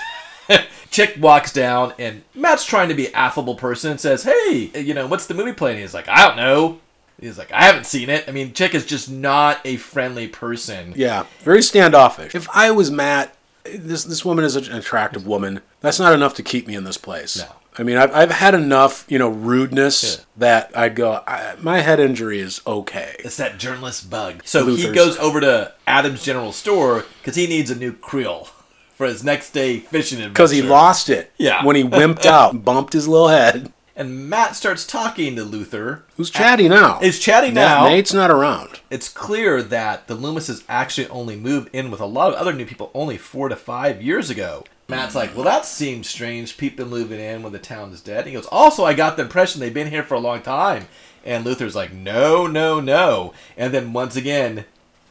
[0.91, 5.07] Chick walks down, and Matt's trying to be affable person and says, Hey, you know,
[5.07, 5.79] what's the movie playing?
[5.79, 6.79] He's like, I don't know.
[7.19, 8.25] He's like, I haven't seen it.
[8.27, 10.93] I mean, Chick is just not a friendly person.
[10.95, 12.35] Yeah, very standoffish.
[12.35, 15.61] If I was Matt, this this woman is an attractive woman.
[15.81, 17.37] That's not enough to keep me in this place.
[17.37, 17.47] No.
[17.77, 20.23] I mean, I've, I've had enough, you know, rudeness Yeah.
[20.37, 21.21] that I'd go.
[21.27, 23.15] I, my head injury is okay.
[23.19, 24.43] It's that journalist bug.
[24.45, 28.47] So he goes over to Adam's General Store because he needs a new creel
[28.93, 30.31] for his next day fishing adventure.
[30.33, 31.33] Because he lost it.
[31.37, 31.65] Yeah.
[31.65, 33.73] When he wimped out, and bumped his little head.
[33.95, 36.03] And Matt starts talking to Luther.
[36.17, 36.99] Who's chatty now?
[36.99, 37.87] Is chatty now.
[37.87, 38.81] Nate's not around.
[38.89, 42.65] It's clear that the Loomises actually only moved in with a lot of other new
[42.65, 44.65] people only four to five years ago.
[44.89, 46.57] Matt's like, well, that seems strange.
[46.57, 48.19] People moving in when the town is dead.
[48.19, 50.87] And he goes, also, I got the impression they've been here for a long time.
[51.23, 53.33] And Luther's like, no, no, no.
[53.57, 54.65] And then once again,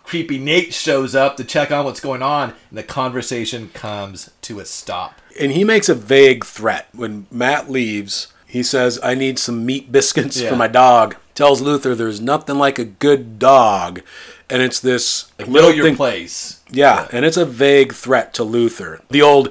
[0.04, 4.60] creepy Nate shows up to check on what's going on, and the conversation comes to
[4.60, 5.20] a stop.
[5.40, 6.88] And he makes a vague threat.
[6.92, 10.48] When Matt leaves, he says, I need some meat biscuits Yeah.
[10.48, 11.16] for my dog.
[11.34, 14.00] Tells Luther there's nothing like a good dog.
[14.48, 15.96] And it's this Like, little know your thing.
[15.96, 16.60] place.
[16.70, 19.00] Yeah, and it's a vague threat to Luther.
[19.10, 19.50] The old,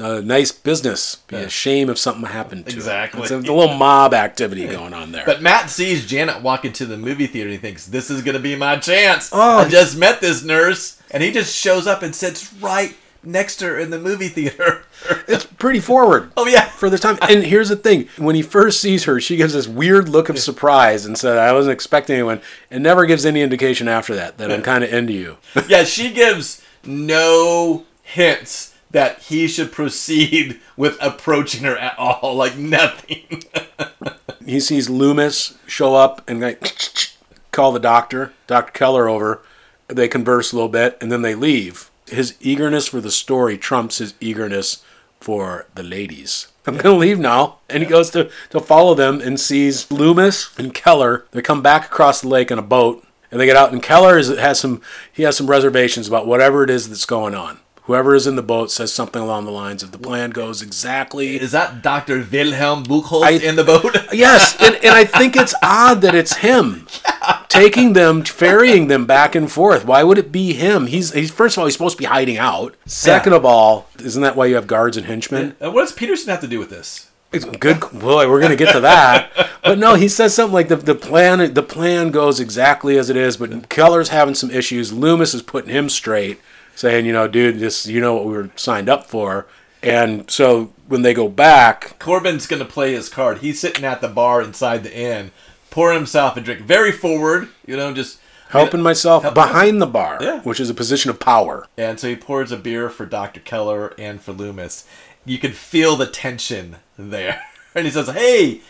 [0.00, 1.18] a nice business.
[1.28, 1.42] Be Yeah.
[1.42, 2.74] a shame if something happened to it.
[2.74, 3.22] Exactly.
[3.22, 5.22] It's a, little mob activity going on there.
[5.24, 8.34] But Matt sees Janet walk into the movie theater and he thinks, this is going
[8.36, 9.28] to be my chance.
[9.32, 9.58] Oh.
[9.58, 10.96] I just met this nurse.
[11.12, 14.84] And he just shows up and sits right next to her in the movie theater.
[15.28, 16.32] it's pretty forward.
[16.36, 16.64] oh, yeah.
[16.64, 17.18] for the time.
[17.22, 20.38] And here's the thing: when he first sees her, she gives this weird look of
[20.38, 24.50] surprise and said, "I wasn't expecting anyone," and never gives any indication after that that
[24.50, 25.38] I'm kind of into you.
[25.68, 32.34] Yeah, she gives no hints that he should proceed with approaching her at all.
[32.34, 33.44] Like nothing.
[34.44, 36.76] he sees Loomis show up and like
[37.52, 39.42] call the doctor, Doctor Keller, over.
[39.88, 41.89] They converse a little bit, and then they leave.
[42.10, 44.82] His eagerness for the story trumps his eagerness
[45.20, 46.48] for the ladies.
[46.66, 50.74] I'm gonna leave now, and he goes to to follow them and sees Loomis and
[50.74, 51.26] Keller.
[51.30, 53.72] They come back across the lake in a boat, and they get out.
[53.72, 57.34] And Keller is, has some he has some reservations about whatever it is that's going
[57.34, 57.60] on.
[57.90, 61.40] Whoever is in the boat says something along the lines of the plan goes exactly
[61.40, 62.24] Is that Dr.
[62.30, 63.96] Wilhelm Buchholz I- in the boat?
[64.12, 66.86] Yes, and, and I think it's odd that it's him
[67.48, 69.84] taking them, ferrying them back and forth.
[69.84, 70.86] Why would it be him?
[70.86, 72.76] He's, he's first of all, he's supposed to be hiding out.
[72.86, 73.38] Second Yeah.
[73.38, 75.56] of all, isn't that why you have guards and henchmen?
[75.58, 77.08] And what does Peterson have to do with this?
[77.32, 77.80] It's good.
[77.92, 79.32] Boy, we're gonna get to that.
[79.64, 83.16] But no, he says something like the the plan the plan goes exactly as it
[83.16, 83.36] is.
[83.36, 84.92] But Keller's having some issues.
[84.92, 86.40] Loomis is putting him straight,
[86.80, 89.46] saying, you know, dude, this you know what we were signed up for.
[89.82, 93.38] And so when they go back, Corbin's going to play his card.
[93.38, 95.30] He's sitting at the bar inside the inn,
[95.70, 96.62] pouring himself a drink.
[96.62, 100.40] Very forward, you know, just helping myself behind the bar, Yeah.
[100.40, 101.66] which is a position of power.
[101.76, 103.40] And so he pours a beer for Dr.
[103.40, 104.86] Keller and for Loomis.
[105.26, 107.42] You can feel the tension there.
[107.72, 108.62] And he says, Hey,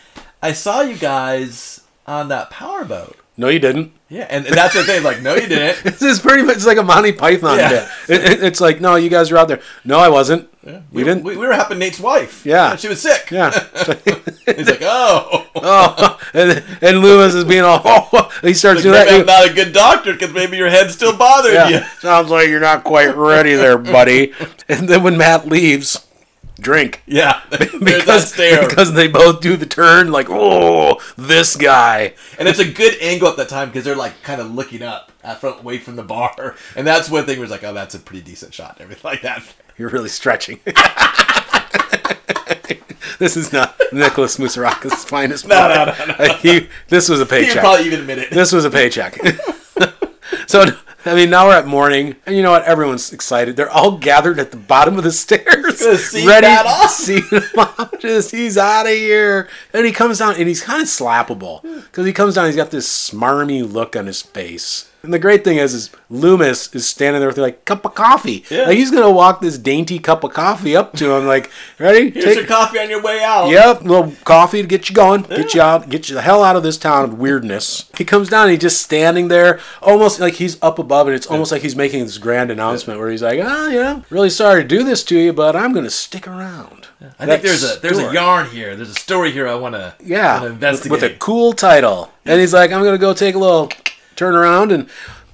[0.43, 3.17] I saw you guys on that powerboat.
[3.37, 3.93] No, you didn't.
[4.09, 5.03] Yeah, and, and that's the thing.
[5.03, 5.81] Like, no, you didn't.
[5.83, 7.69] This is pretty much like a Monty Python Yeah.
[8.07, 8.21] bit.
[8.23, 9.61] It, it- it's like, no, you guys were out there.
[9.85, 10.49] No, I wasn't.
[10.63, 11.23] We, You didn't.
[11.23, 12.45] We, we were helping Nate's wife.
[12.45, 12.75] Yeah.
[12.75, 13.31] she was sick.
[13.31, 13.51] yeah.
[14.45, 17.81] He's like, Oh, oh, and, and Loomis is being all.
[17.85, 19.19] Oh, he starts like, doing maybe that.
[19.21, 21.79] I'm not a good doctor because maybe your head's still bothering you.
[21.99, 24.33] Sounds like you're not quite ready there, buddy.
[24.67, 26.05] and then when Matt leaves,
[26.61, 27.01] drink.
[27.05, 32.13] Yeah, Because, because they both do the turn, like, oh, this guy.
[32.39, 35.11] And it's a good angle at that time because they're like kind of looking up
[35.23, 37.95] at front, away from the bar, and that's one thing where it's like, oh, that's
[37.95, 39.43] a pretty decent shot, and everything like that.
[39.77, 40.59] You're really stretching.
[43.19, 45.47] this is not Nicholas Musuraca's finest.
[45.47, 45.97] No, no, moment.
[46.19, 46.33] no, no.
[46.35, 47.59] He, this was a You paycheck.
[47.59, 48.31] probably even admit it.
[48.31, 49.17] This was a paycheck.
[50.47, 50.65] so,
[51.05, 52.63] I mean, now we're at morning, and you know what?
[52.63, 53.55] Everyone's excited.
[53.55, 55.81] They're all gathered at the bottom of the stairs,
[56.25, 57.43] ready to see him.
[57.99, 62.05] Just he's out of here, and he comes down, and he's kind of slappable because
[62.05, 62.45] he comes down.
[62.45, 64.90] He's got this smarmy look on his face.
[65.03, 68.45] And the great thing is, is Loomis is standing there with like cup of coffee.
[68.49, 68.63] Yeah.
[68.63, 72.11] Like he's gonna walk this dainty cup of coffee up to him, like, ready?
[72.11, 73.49] Here's your coffee on your way out.
[73.49, 76.55] Yep, little coffee to get you going, get you out, get you the hell out
[76.55, 77.89] of this town of weirdness.
[77.97, 81.27] He comes down, and he's just standing there, almost like he's up above, and it's
[81.27, 84.67] almost like he's making this grand announcement where he's like, "Oh, yeah, really sorry to
[84.67, 86.87] do this to you, but I'm going to stick around."
[87.19, 88.75] I think there's a there's a yarn here.
[88.75, 90.91] There's a story here I want to yeah, with, investigate.
[90.91, 93.69] with a cool title, and he's like, "I'm going to go take a little
[94.15, 94.89] turn around and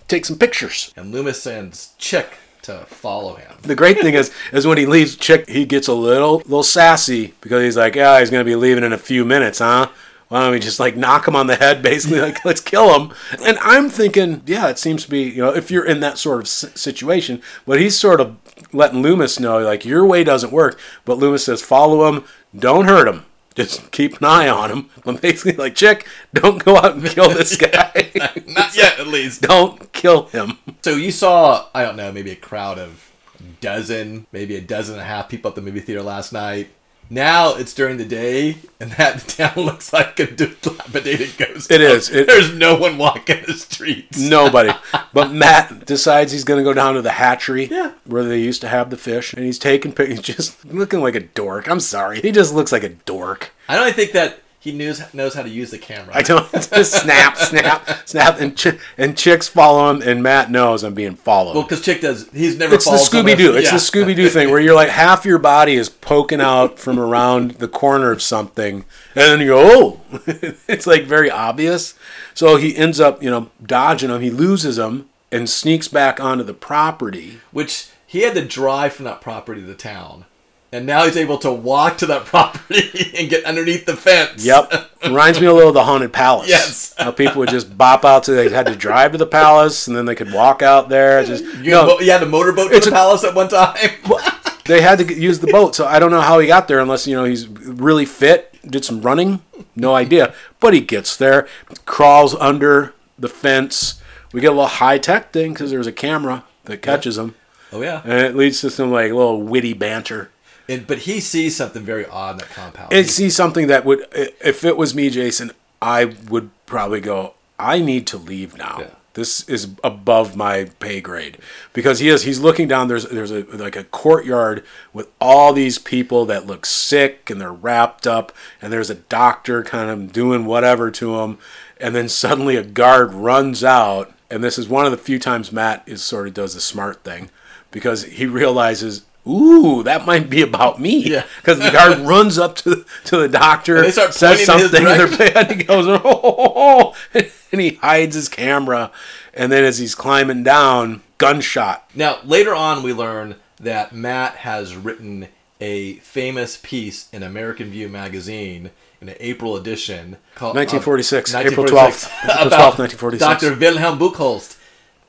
[0.08, 3.54] take some pictures." and Loomis sends Chick to follow him.
[3.62, 7.34] The great thing is, is when he leaves, Chick he gets a little, little sassy
[7.40, 9.88] because he's like, yeah, he's gonna be leaving in a few minutes, huh?
[10.28, 13.14] Why don't we just like knock him on the head, basically, like let's kill him?
[13.42, 16.40] And I'm thinking, yeah, it seems to be, you know, if you're in that sort
[16.40, 18.36] of s- situation, but he's sort of
[18.74, 20.78] letting Loomis know, like your way doesn't work.
[21.06, 23.24] But Loomis says, follow him, don't hurt him.
[23.58, 24.90] Just keep an eye on him.
[25.04, 28.12] But basically, like, Chick, don't go out and kill this guy.
[28.48, 29.42] Not yet, at least.
[29.42, 30.60] don't kill him.
[30.82, 33.12] So you saw, I don't know, maybe a crowd of
[33.60, 36.70] dozen, maybe a dozen and a half people at the movie theater last night.
[37.10, 41.72] Now it's during the day, and that town looks like a dilapidated ghost.
[41.72, 41.88] It town.
[41.88, 42.10] is.
[42.10, 44.20] It- There's no one walking the streets.
[44.20, 44.72] Nobody.
[45.14, 47.94] But Matt decides he's going to go down to the hatchery Yeah.
[48.06, 49.34] where they used to have the fish.
[49.34, 51.68] And he's taking pictures, just looking like a dork.
[51.68, 52.22] I'm sorry.
[52.22, 53.52] He just looks like a dork.
[53.68, 56.14] I don't think that he knows knows how to use the camera.
[56.14, 58.38] I don't just snap, snap, snap.
[58.42, 61.54] And, ch- and chicks follow him, and Matt knows I'm being followed.
[61.54, 62.30] Well, because Chick does.
[62.32, 62.76] He's never.
[62.76, 63.56] it's the Scooby Doo.
[63.56, 63.78] It's the.
[63.78, 67.70] Scooby Doo thing where you're like half your body is poking out from around the
[67.70, 68.84] corner of something,
[69.16, 70.02] and then you go, oh,
[70.68, 71.94] it's like very obvious.
[72.34, 74.22] So he ends up, you know, dodging them.
[74.22, 77.40] He loses them and sneaks back onto the property.
[77.52, 80.26] Which he had to drive from that property to the town,
[80.72, 84.44] and now he's able to walk to that property and get underneath the fence.
[84.46, 84.72] Yep,
[85.06, 86.50] reminds me a little of the haunted palace.
[86.50, 86.94] Yes.
[86.98, 89.96] how people would just bop out to they had to drive to the palace and
[89.96, 91.24] then they could walk out there.
[91.24, 93.78] Just You, no, mo- you had a motorboat to the a- palace at one time.
[94.66, 95.76] they had to use the boat.
[95.76, 98.84] So I don't know how he got there unless you know he's really fit, did
[98.84, 99.42] some running,
[99.76, 100.34] no idea.
[100.60, 101.48] But he gets there,
[101.86, 104.02] crawls under the fence.
[104.34, 107.34] We get a little high tech thing because there's a camera that catches him,
[107.72, 108.02] oh yeah.
[108.04, 110.30] and it leads to some like little witty banter.
[110.70, 112.92] And, but he sees something very odd in that compound.
[112.92, 115.52] And sees something that would, if it was me, Jason,
[115.82, 117.36] I would probably go.
[117.58, 118.78] I need to leave now.
[118.80, 118.90] Yeah.
[119.14, 121.40] This is above my pay grade
[121.74, 122.22] because he is.
[122.22, 122.88] He's looking down.
[122.88, 127.52] There's there's a like a courtyard with all these people that look sick and they're
[127.52, 131.40] wrapped up, and there's a doctor kind of doing whatever to them,
[131.82, 135.52] and then suddenly a guard runs out, and this is one of the few times
[135.52, 137.32] Matt is sort of does the smart thing
[137.72, 139.02] because he realizes.
[139.28, 141.10] Ooh, that might be about me.
[141.12, 141.26] Yeah.
[141.38, 144.62] Because the guard runs up to to the doctor, And they start says pointing in
[144.62, 146.96] his something, and they're and he goes, oh,
[147.52, 148.92] and he hides his camera.
[149.34, 151.90] And then as he's climbing down, gunshot.
[151.94, 155.28] Now, later on, we learn that Matt has written
[155.60, 158.70] a famous piece in American View magazine
[159.02, 163.20] in an April edition called 1946, uh, April 12th, April about 12th, 1946.
[163.42, 163.56] Dr.
[163.60, 164.58] Wilhelm Buchholz.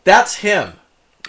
[0.04, 0.72] That's him.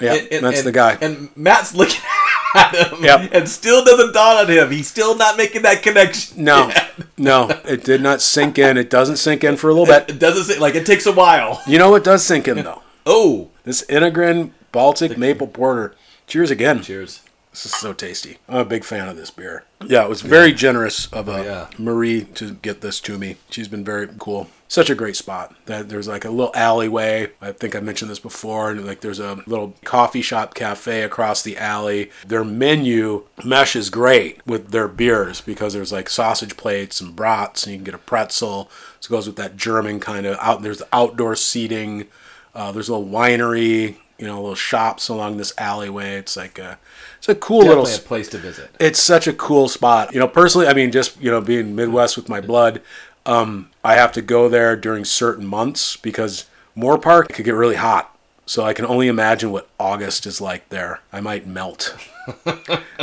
[0.02, 0.98] Yeah, And- and- that's and- the guy.
[1.02, 2.02] And Matt's looking
[2.56, 3.30] at him Yep.
[3.34, 4.72] and still doesn't dawn on him.
[4.72, 6.44] He's still not making that connection.
[6.44, 6.92] no, yet.
[7.18, 8.78] no, it did not sink in.
[8.78, 10.10] It doesn't sink in for a little bit.
[10.10, 11.62] It doesn't say, like, it takes a while.
[11.68, 12.82] You know what does sink in though?
[13.06, 13.50] Oh.
[13.64, 15.96] This Enegren Baltic Maple Porter.
[16.28, 16.82] Cheers again.
[16.84, 17.22] Cheers.
[17.52, 18.38] This is so tasty.
[18.48, 19.64] I'm a big fan of this beer.
[19.84, 21.68] Yeah, it was very generous of uh, yeah.
[21.80, 23.38] Marie to get this to me.
[23.50, 24.50] She's been very cool.
[24.68, 25.56] Such a great spot.
[25.66, 27.32] That there's like a little alleyway.
[27.42, 28.70] I think I mentioned this before.
[28.70, 32.12] And like there's a little coffee shop cafe across the alley.
[32.26, 37.74] Their menu meshes great with their beers because there's like sausage plates and brats, and
[37.74, 38.70] you can get a pretzel.
[39.00, 40.62] So it goes with that German kind of out.
[40.62, 42.08] There's outdoor seating.
[42.54, 43.98] Uh, there's a little winery.
[44.20, 46.16] You know, little shops along this alleyway.
[46.18, 46.78] It's like a,
[47.18, 47.86] it's a cool little.
[47.86, 48.70] A place to visit.
[48.80, 50.14] it's such a cool spot.
[50.14, 52.82] You know, personally, I mean, just you know, being Midwest with my blood,
[53.26, 58.14] um, I have to go there during certain months because Moorpark could get really hot.
[58.46, 61.02] So I can only imagine what August is like there.
[61.14, 61.96] I might melt.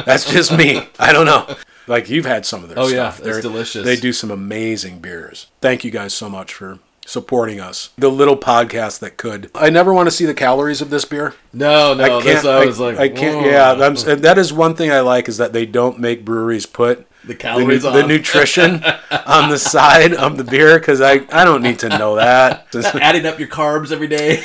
[0.05, 0.89] That's just me.
[0.99, 1.55] I don't know.
[1.87, 3.19] Like you've had some of their Oh, yeah, stuff.
[3.21, 3.85] it's They're- delicious.
[3.85, 5.47] They do some amazing beers.
[5.61, 7.91] Thank you guys so much for supporting us.
[7.97, 9.51] The little podcast that could.
[9.55, 11.35] I never want to see the calories of this beer.
[11.55, 12.25] No, no, I can't.
[12.25, 13.43] this I was like, I can't.
[13.43, 13.47] whoa.
[13.49, 17.29] Yeah, that is one thing I like is that they don't make breweries put The
[17.29, 17.95] the, calories on.
[17.95, 18.85] the nutrition
[19.27, 22.67] on the side of the beer because I I don't need to know that.
[22.75, 24.43] adding up your carbs every day.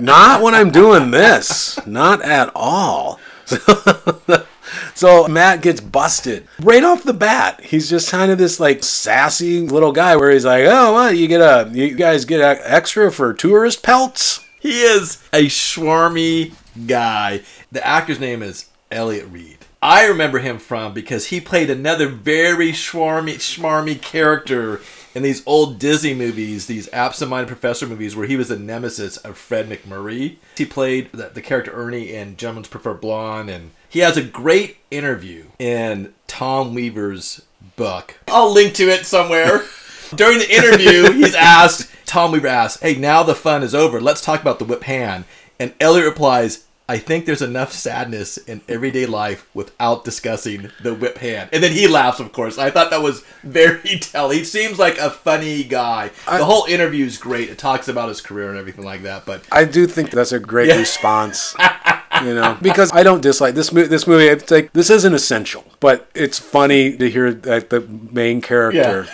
[0.00, 1.78] Not when I'm doing this.
[1.86, 3.18] Not at all.
[4.94, 7.60] So Matt gets busted right off the bat.
[7.60, 11.16] He's just kind of this like sassy little guy where he's like, "Oh, what?
[11.16, 16.54] You get a you guys get a extra for tourist pelts?" He is a schwarmy
[16.86, 17.42] guy.
[17.70, 19.58] The actor's name is Elliott Reid.
[19.80, 24.80] I remember him from because he played another very schwarmy, schmarmy character
[25.14, 29.38] in these old Disney movies, these absent-minded professor movies, where he was the nemesis of
[29.38, 30.36] Fred MacMurray.
[30.56, 34.76] He played the, the character Ernie in Gentlemen's Prefer Blonde, and he has a great
[34.90, 37.42] interview in Tom Weaver's
[37.76, 38.18] book.
[38.28, 39.62] I'll link to it somewhere.
[40.14, 44.00] During the interview, he's asked, Tom Weaver asks, Hey, now the fun is over.
[44.00, 45.24] Let's talk about the whip hand.
[45.60, 51.18] And Elliott replies, I think there's enough sadness in everyday life without discussing the whip
[51.18, 51.50] hand.
[51.52, 52.56] And then he laughs, of course.
[52.56, 54.38] I thought that was very telling.
[54.38, 56.10] He seems like a funny guy.
[56.26, 57.50] the whole interview is great.
[57.50, 59.26] It talks about his career and everything like that.
[59.26, 60.78] But I do think that's a great Yeah.
[60.78, 61.54] response.
[62.24, 63.88] You know, because I don't dislike this movie.
[63.88, 68.40] This movie, it's like this isn't essential, but it's funny to hear that the main
[68.40, 69.06] character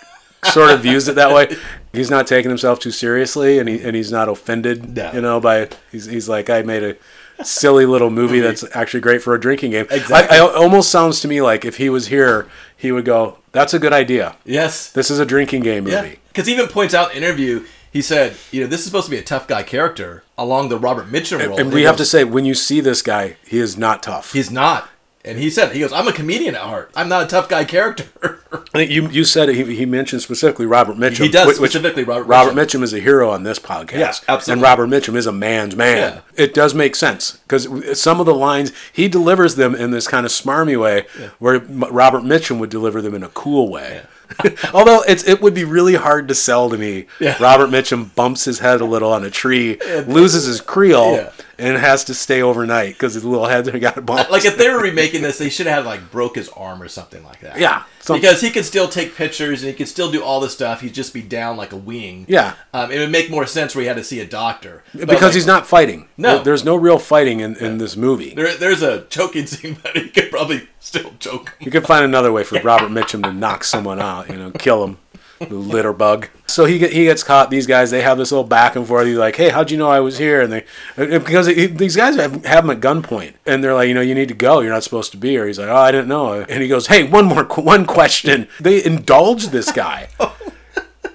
[0.52, 1.56] sort of views it that way.
[1.92, 4.96] He's not taking himself too seriously, and he and he's not offended.
[4.96, 5.12] No.
[5.12, 6.96] You know, by he's he's like, I made a
[7.44, 9.86] silly little movie that's actually great for a drinking game.
[9.90, 10.36] Exactly.
[10.36, 13.38] I, I, it almost sounds to me like if he was here, he would go,
[13.52, 14.36] "That's a good idea.
[14.44, 14.90] yes.
[14.90, 17.64] This is a drinking game movie." Because he even points out in interview,
[17.98, 20.78] he said, you know, this is supposed to be a tough guy character along the
[20.78, 21.58] Robert Mitchum role.
[21.58, 24.32] And he we have to say, when you see this guy, he is not tough.
[24.34, 24.88] He's not.
[25.24, 26.92] And he said, he goes, I'm a comedian at heart.
[26.94, 28.06] I'm not a tough guy character.
[28.52, 31.24] I think you you said he, he mentioned specifically Robert Mitchum.
[31.24, 32.78] He does, which- specifically Robert Robert Mitchum.
[32.78, 33.98] Mitchum is a hero on this podcast.
[33.98, 34.52] Yeah, absolutely.
[34.52, 35.96] And Robert Mitchum is a man's man.
[35.96, 36.44] Yeah.
[36.44, 40.24] It does make sense because some of the lines he delivers them in this kind
[40.24, 41.06] of smarmy way,
[41.40, 44.02] where Robert Mitchum would deliver them in a cool way.
[44.74, 47.06] Although it's it would be really hard to sell to me.
[47.20, 47.36] Yeah.
[47.42, 51.30] Robert Mitchum bumps his head a little on a tree, loses his creel, Yeah.
[51.58, 54.30] and has to stay overnight because his little head got bumped.
[54.30, 57.22] like if they were remaking this, they should have like broke his arm or something
[57.24, 57.58] like that.
[57.58, 60.80] Yeah, because he could still take pictures and he could still do all this stuff.
[60.82, 62.26] He'd just be down like a wing.
[62.28, 62.54] Yeah.
[62.74, 65.22] um, it would make more sense where he had to see a doctor But, because
[65.22, 66.08] like, he's not fighting.
[66.16, 66.36] No.
[66.36, 68.34] There- there's no real fighting in, in this movie.
[68.34, 71.54] There, there's a choking scene, but he could probably still choke.
[71.60, 74.84] You could find another way for Robert Mitchum to knock someone out, you know, kill
[74.84, 74.98] him,
[75.38, 76.28] the litter bug.
[76.46, 77.50] So he he gets caught.
[77.50, 79.06] These guys they have this little back and forth.
[79.06, 80.64] He's like, "Hey, how'd you know I was here?" And they
[80.96, 84.14] because he, these guys have, have him at gunpoint, and they're like, "You know, you
[84.14, 84.60] need to go.
[84.60, 86.86] You're not supposed to be here." He's like, "Oh, I didn't know." And he goes,
[86.86, 90.08] "Hey, one more one question." They indulge this guy.
[90.20, 90.34] Oh,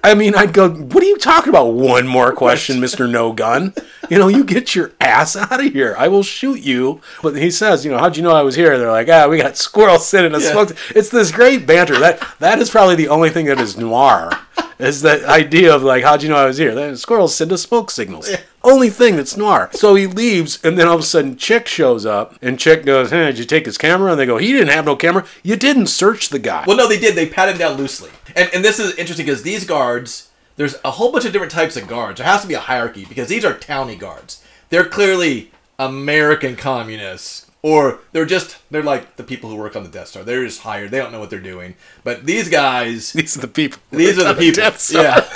[0.05, 1.67] I mean, I'd go, what are you talking about?
[1.73, 3.09] One more question, Mr.
[3.09, 3.73] No Gun.
[4.09, 5.95] You know, you get your ass out of here.
[5.97, 6.99] I will shoot you.
[7.21, 8.77] But he says, you know, how'd you know I was here?
[8.77, 10.51] They're like, ah, we got squirrels sitting in a Yeah.
[10.51, 10.75] smoke.
[10.93, 11.97] It's this great banter.
[11.99, 14.31] That That is probably the only thing that is noir,
[14.77, 16.75] is that idea of like, how'd you know I was here?
[16.75, 18.29] The squirrels send us smoke signals.
[18.63, 19.69] Only thing that's noir.
[19.73, 23.09] So he leaves, and then all of a sudden, Chick shows up, and Chick goes,
[23.11, 24.11] hey, did you take his camera?
[24.11, 25.25] And they go, he didn't have no camera.
[25.43, 26.63] You didn't search the guy.
[26.65, 27.15] Well, no, they did.
[27.15, 30.91] They pat him down loosely, and and this is interesting because these guards, there's a
[30.91, 32.19] whole bunch of different types of guards.
[32.19, 34.41] There has to be a hierarchy because these are townie guards.
[34.69, 39.89] They're clearly American communists, or they're just they're like the people who work on the
[39.89, 40.23] Death Star.
[40.23, 40.91] They're just hired.
[40.91, 41.75] They don't know what they're doing.
[42.05, 43.79] But these guys, These are the people.
[43.91, 44.63] these are the people.
[44.91, 45.27] Yeah,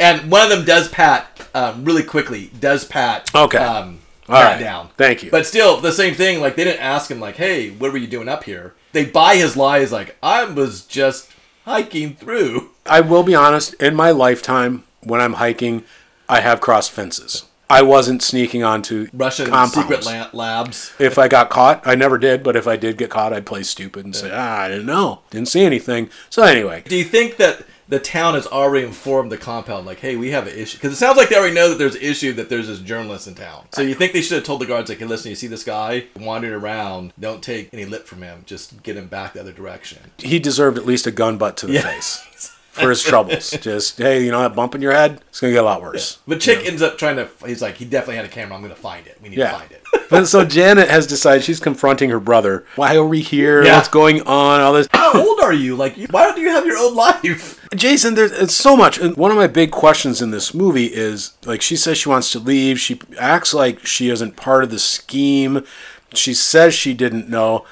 [0.00, 2.50] and one of them does pat um, really quickly.
[2.58, 3.58] Does pat Okay.
[3.58, 4.60] um, All Pat right.
[4.60, 4.88] down.
[4.96, 5.30] Thank you.
[5.30, 6.40] But still, the same thing.
[6.40, 9.36] Like they didn't ask him, like, "Hey, what were you doing up here?" They buy
[9.36, 11.30] his lies, like, "I was just
[11.64, 15.84] hiking through." I will be honest, in my lifetime, when I'm hiking,
[16.28, 17.44] I have crossed fences.
[17.68, 19.74] I wasn't sneaking onto Russian compounds.
[19.74, 20.92] secret la- labs.
[20.98, 23.62] If I got caught, I never did, but if I did get caught, I'd play
[23.62, 25.20] stupid and say, ah, I didn't know.
[25.30, 26.10] Didn't see anything.
[26.30, 30.16] So anyway, Do you think that the town has already informed the compound, like, "Hey,
[30.16, 30.78] we have an issue"?
[30.78, 33.26] Because it sounds like they already know that there's an issue that there's this journalist
[33.28, 33.66] in town.
[33.72, 35.64] So you think they should have told the guards, like, "Hey, listen, you see this
[35.64, 37.12] guy wandering around?
[37.20, 38.44] Don't take any lip from him.
[38.46, 41.66] Just get him back the other direction." he deserved at least a gun butt to
[41.66, 41.82] the Yeah.
[41.82, 43.50] face for his troubles.
[43.60, 45.20] Just, hey, you know that bump in your head?
[45.28, 46.18] It's going to get a lot worse.
[46.26, 47.28] But Chick ends up trying to.
[47.46, 48.54] He's like, he definitely had a camera.
[48.56, 49.18] I'm going to find it.
[49.22, 49.52] We need Yeah.
[49.52, 49.82] to find it.
[50.10, 52.64] But so Janet has decided she's confronting her brother.
[52.74, 53.62] Why are we here?
[53.64, 53.76] Yeah.
[53.76, 54.60] What's going on?
[54.60, 54.88] All this.
[54.92, 55.76] How old are you?
[55.76, 57.64] Like, why don't you have your own life?
[57.76, 58.98] Jason, there's it's so much.
[58.98, 62.32] And one of my big questions in this movie is like she says she wants
[62.32, 62.80] to leave.
[62.80, 65.64] She acts like she isn't part of the scheme.
[66.12, 67.64] She says she didn't know.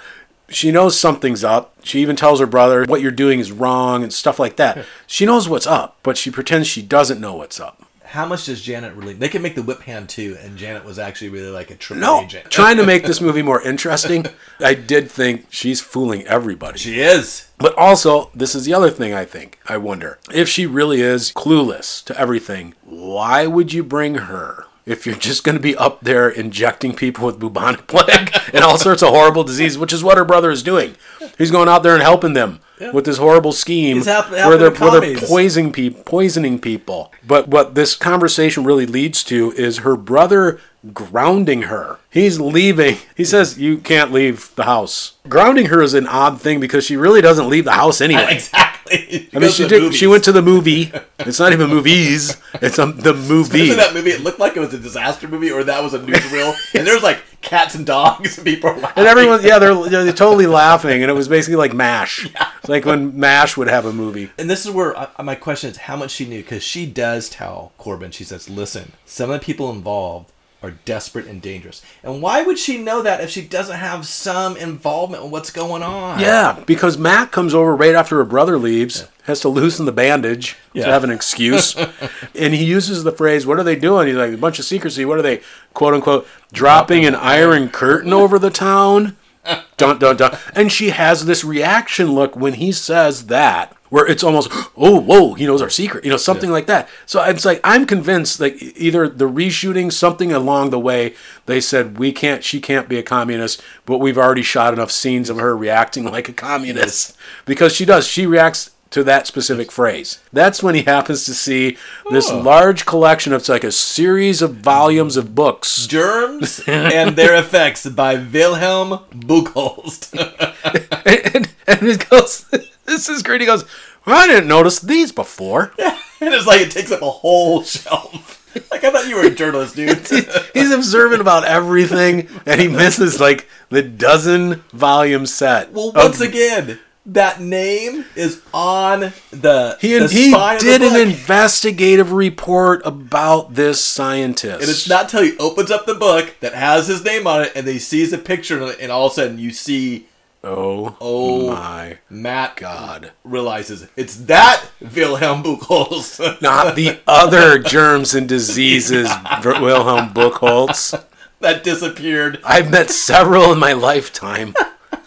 [0.51, 1.75] She knows something's up.
[1.83, 4.85] She even tells her brother what you're doing is wrong and stuff like that.
[5.07, 7.83] She knows what's up, but she pretends she doesn't know what's up.
[8.05, 9.13] How much does Janet really?
[9.13, 12.01] They could make the whip hand too, and Janet was actually really like a triple
[12.01, 12.51] No, agent.
[12.51, 14.25] trying to make this movie more interesting.
[14.61, 16.79] I did think she's fooling everybody.
[16.79, 17.51] she is.
[17.59, 19.59] But also, this is the other thing I think.
[19.69, 24.65] I wonder if she really is clueless to everything, why would you bring her?
[24.89, 28.79] If you're just going to be up there injecting people with bubonic plague and all
[28.79, 30.97] sorts of horrible disease, which is what her brother is doing,
[31.37, 32.61] he's going out there and helping them
[32.93, 37.13] with this horrible scheme help- where they're, the where they're poisoning, pe- poisoning people.
[37.27, 40.61] But what this conversation really leads to is her brother
[40.95, 41.99] grounding her.
[42.09, 42.97] He's leaving.
[43.17, 45.15] He says, You can't leave the house.
[45.29, 48.39] Grounding her is an odd thing because she really doesn't leave the house anyway.
[48.49, 48.68] Exactly.
[48.91, 49.95] I mean, she did.
[49.95, 50.93] She went to the movie.
[51.21, 52.37] It's not even movies.
[52.55, 53.63] It's um, the movie.
[53.63, 54.11] Isn't that movie?
[54.11, 56.95] It looked like it was a disaster movie, or that was a newsreel, and there
[56.95, 58.99] was like cats and dogs, and people were laughing.
[58.99, 62.29] And everyone, yeah, they're, they're totally laughing, and it was basically like Mash.
[62.59, 64.31] It's like when Mash would have a movie.
[64.37, 66.43] And this is where uh, my question is: how much she knew?
[66.43, 68.11] Because she does tell Corbin.
[68.11, 70.33] She says, "Listen, some of the people involved
[70.63, 71.83] are desperate and dangerous.
[72.03, 75.83] And why would she know that if she doesn't have some involvement in what's going
[75.85, 76.19] on?
[76.19, 80.57] Yeah, because Matt comes over right after her brother leaves, has to loosen the bandage
[80.73, 80.87] Yeah.
[80.87, 81.77] to have an excuse,
[82.35, 85.05] and he uses the phrase, "What are they doing?" He's like, "A bunch of secrecy.
[85.05, 85.41] What are they,
[85.75, 89.17] quote unquote, dropping an iron curtain over the town?"
[89.77, 90.37] Dun dun dun.
[90.55, 95.35] And she has this reaction look when he says that, where it's almost, "Oh, whoa,
[95.35, 96.89] he knows our secret," you know, something like that.
[97.07, 101.15] So it's like I'm convinced, like either the reshooting, something along the way,
[101.47, 105.31] they said we can't, she can't be a communist, but we've already shot enough scenes
[105.31, 107.17] of her reacting like a communist
[107.47, 108.07] because she does.
[108.07, 110.19] She reacts to that specific phrase.
[110.33, 111.77] That's when he happens to see
[112.11, 112.39] this Oh.
[112.39, 115.87] large collection of it's like a series of volumes of books.
[115.87, 120.09] Germs and their effects by Wilhelm Buchholz.
[121.05, 122.45] and, and, and it goes,
[122.87, 123.41] this is great.
[123.43, 123.65] He goes,
[124.07, 125.73] well, I didn't notice these before.
[125.79, 128.37] and it's like it takes up a whole shelf.
[128.71, 130.07] Like I thought you were a journalist, dude.
[130.55, 135.73] He's observant about everything, and he misses like the dozen volume set.
[135.73, 140.83] Well, of- once again, that name is on the he, the he of the did
[140.83, 144.61] an investigative report about this scientist.
[144.61, 147.53] And it's not until he opens up the book that has his name on it,
[147.55, 150.08] and he sees a picture, and all of a sudden you see
[150.45, 151.49] Oh, Oh.
[151.49, 153.13] my Matt God.
[153.25, 159.11] realizes it's that Wilhelm Buchholz Not the other germs and diseases,
[159.45, 160.95] Wilhelm Buchholz.
[161.41, 162.41] that disappeared.
[162.45, 164.55] I've met several in my lifetime.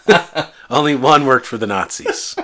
[0.70, 2.36] Only one worked for the Nazis.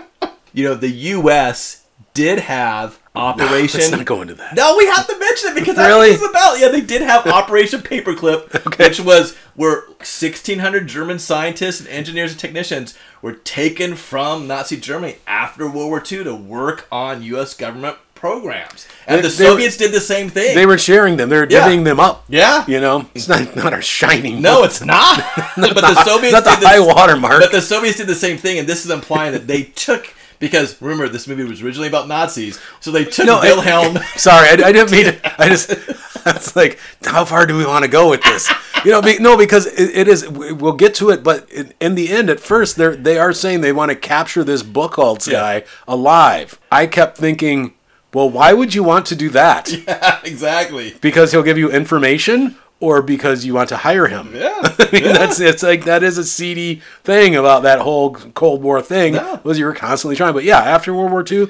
[0.53, 1.85] You know, the U.S.
[2.15, 2.99] did have
[3.29, 3.81] Operation.
[3.81, 4.55] Let's not go into that.
[4.55, 6.11] No, we have to mention it because that's Really?
[6.13, 6.59] what it's about.
[6.61, 12.41] Yeah, they did have Operation Paperclip, which was where 1,600 German scientists and engineers and
[12.41, 17.55] technicians were taken from Nazi Germany after World War II to work on U.S.
[17.55, 18.87] government programs.
[19.07, 20.55] And They- the they were- Soviets did the same thing.
[20.57, 21.29] They were sharing them.
[21.29, 21.69] They were Yeah.
[21.69, 22.25] divvying them up.
[22.29, 22.65] yeah.
[22.67, 24.41] You know, it's not not our shining.
[24.43, 25.25] No, it's not.
[25.57, 27.41] but the Soviets not the did the, high water mark.
[27.41, 30.81] But the Soviets did the same thing, and this is implying that they took because
[30.81, 33.99] remember this movie was originally about Nazis, so they took No, I- Wilhelm.
[34.17, 35.43] Sorry, I, I didn't mean to.
[35.43, 35.71] I just.
[36.27, 38.53] It's like, how far do we want to go with this?
[38.85, 40.29] You know, be, no, because it, it is.
[40.29, 43.33] we- We'll get to it, but in, in the end, at first, they they are
[43.33, 45.33] saying they want to capture this Buchholz Yeah.
[45.61, 46.61] guy alive.
[46.71, 47.73] I kept thinking,
[48.13, 49.71] well, why would you want to do that?
[49.87, 50.95] Yeah, exactly.
[51.01, 54.35] Because he'll give you information, or because you want to hire him?
[54.35, 54.61] Yeah.
[54.79, 58.81] I mean, that's it's like that is a seedy thing about that whole Cold War
[58.81, 59.15] thing.
[59.15, 59.41] Yeah.
[59.43, 61.49] Was you were constantly trying, but yeah, after World War II,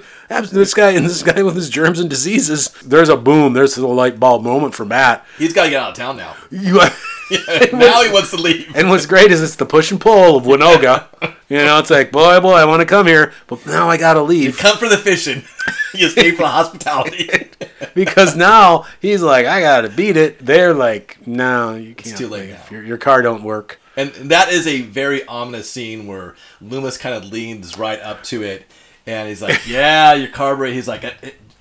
[0.51, 3.53] this guy and this guy with his germs and diseases, there's a boom.
[3.53, 5.27] There's a light bulb moment for Matt.
[5.37, 6.35] He's got to get out of town now.
[6.51, 6.81] You,
[7.73, 8.75] now he wants to leave.
[8.77, 11.07] and what's great is it's the push and pull of Winoga.
[11.49, 14.23] you know, it's like boy, boy, I want to come here, but now I gotta
[14.23, 15.43] leave Come for the fishing.
[15.93, 17.49] you just pay for the hospitality.
[17.95, 20.39] because now he's like, I gotta beat it.
[20.45, 22.17] They're like, no, you can't.
[22.17, 22.55] too late.
[22.71, 23.81] Your, your car don't work.
[23.97, 28.45] And that is a very ominous scene where Loomis kind of leans right up to
[28.45, 28.65] it,
[29.07, 31.03] and he's like, "Yeah, your carburetor." He's like,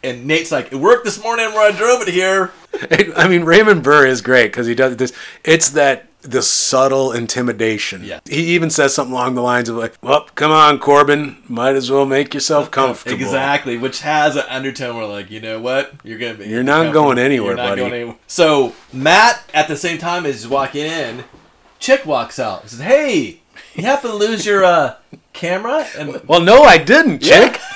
[0.04, 2.52] and Nate's like, "It worked this morning where I drove it here."
[3.16, 5.12] I mean, Raymond Burr is great because he does this.
[5.44, 8.04] It's that the subtle intimidation.
[8.04, 8.20] Yeah.
[8.28, 11.90] He even says something along the lines of like, "Well, come on, Corbin, might as
[11.90, 16.20] well make yourself comfortable." Exactly, which has an undertone where, like, you know what, you're
[16.20, 16.48] gonna be.
[16.48, 17.82] You're not going anywhere, You're not buddy.
[17.82, 18.16] going anywhere.
[18.28, 21.24] So Matt, at the same time as he's walking in,
[21.80, 22.70] Chick walks out.
[22.70, 23.42] Says, "Hey,
[23.78, 24.96] you happen to lose your uh,
[25.34, 27.60] camera?" And Well, no, I didn't, chick.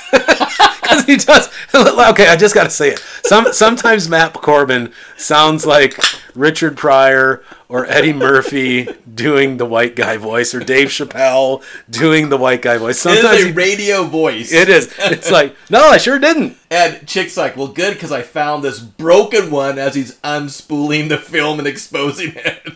[0.81, 1.49] Because he does.
[1.73, 2.99] Okay, I just got to say it.
[3.23, 5.97] Some sometimes Matt Corbin sounds like
[6.35, 12.35] Richard Pryor or Eddie Murphy doing the white guy voice, or Dave Chappelle doing the
[12.35, 12.99] white guy voice.
[12.99, 14.51] Sometimes is a radio voice.
[14.51, 14.93] it is.
[14.99, 16.57] It's like, no, I sure didn't.
[16.69, 21.17] And Chick's like, well, good, because I found this broken one as he's unspooling the
[21.17, 22.73] film and exposing it.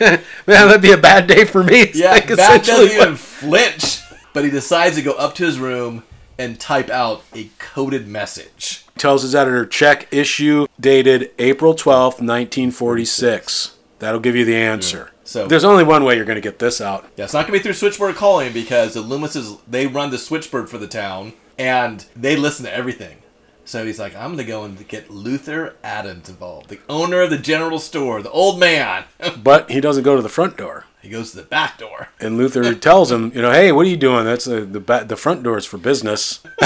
[0.00, 1.82] Man, that'd be a bad day for me.
[1.82, 4.00] It's yeah, like Matt essentially doesn't even flinch.
[4.32, 6.02] But he decides to go up to his room
[6.38, 8.84] and type out a coded message.
[8.98, 13.76] tells his editor check issue dated April 12th, 1946.
[14.00, 15.12] That'll give you the answer.
[15.22, 17.06] So- there's only one way you're going to get this out.
[17.16, 20.68] Yeah, it's not gonna be through switchboard calling because the Loomises they run the switchboard
[20.68, 23.18] for the town and they listen to everything.
[23.66, 27.38] So he's like, I'm gonna go and get Luther Adams involved, the owner of the
[27.38, 29.04] general store, the old man.
[29.42, 30.84] But he doesn't go to the front door.
[31.02, 32.08] he goes to the back door.
[32.20, 34.24] And Luther tells him, you know, hey, what are you doing?
[34.24, 36.40] That's the the, ba- the front door is for business.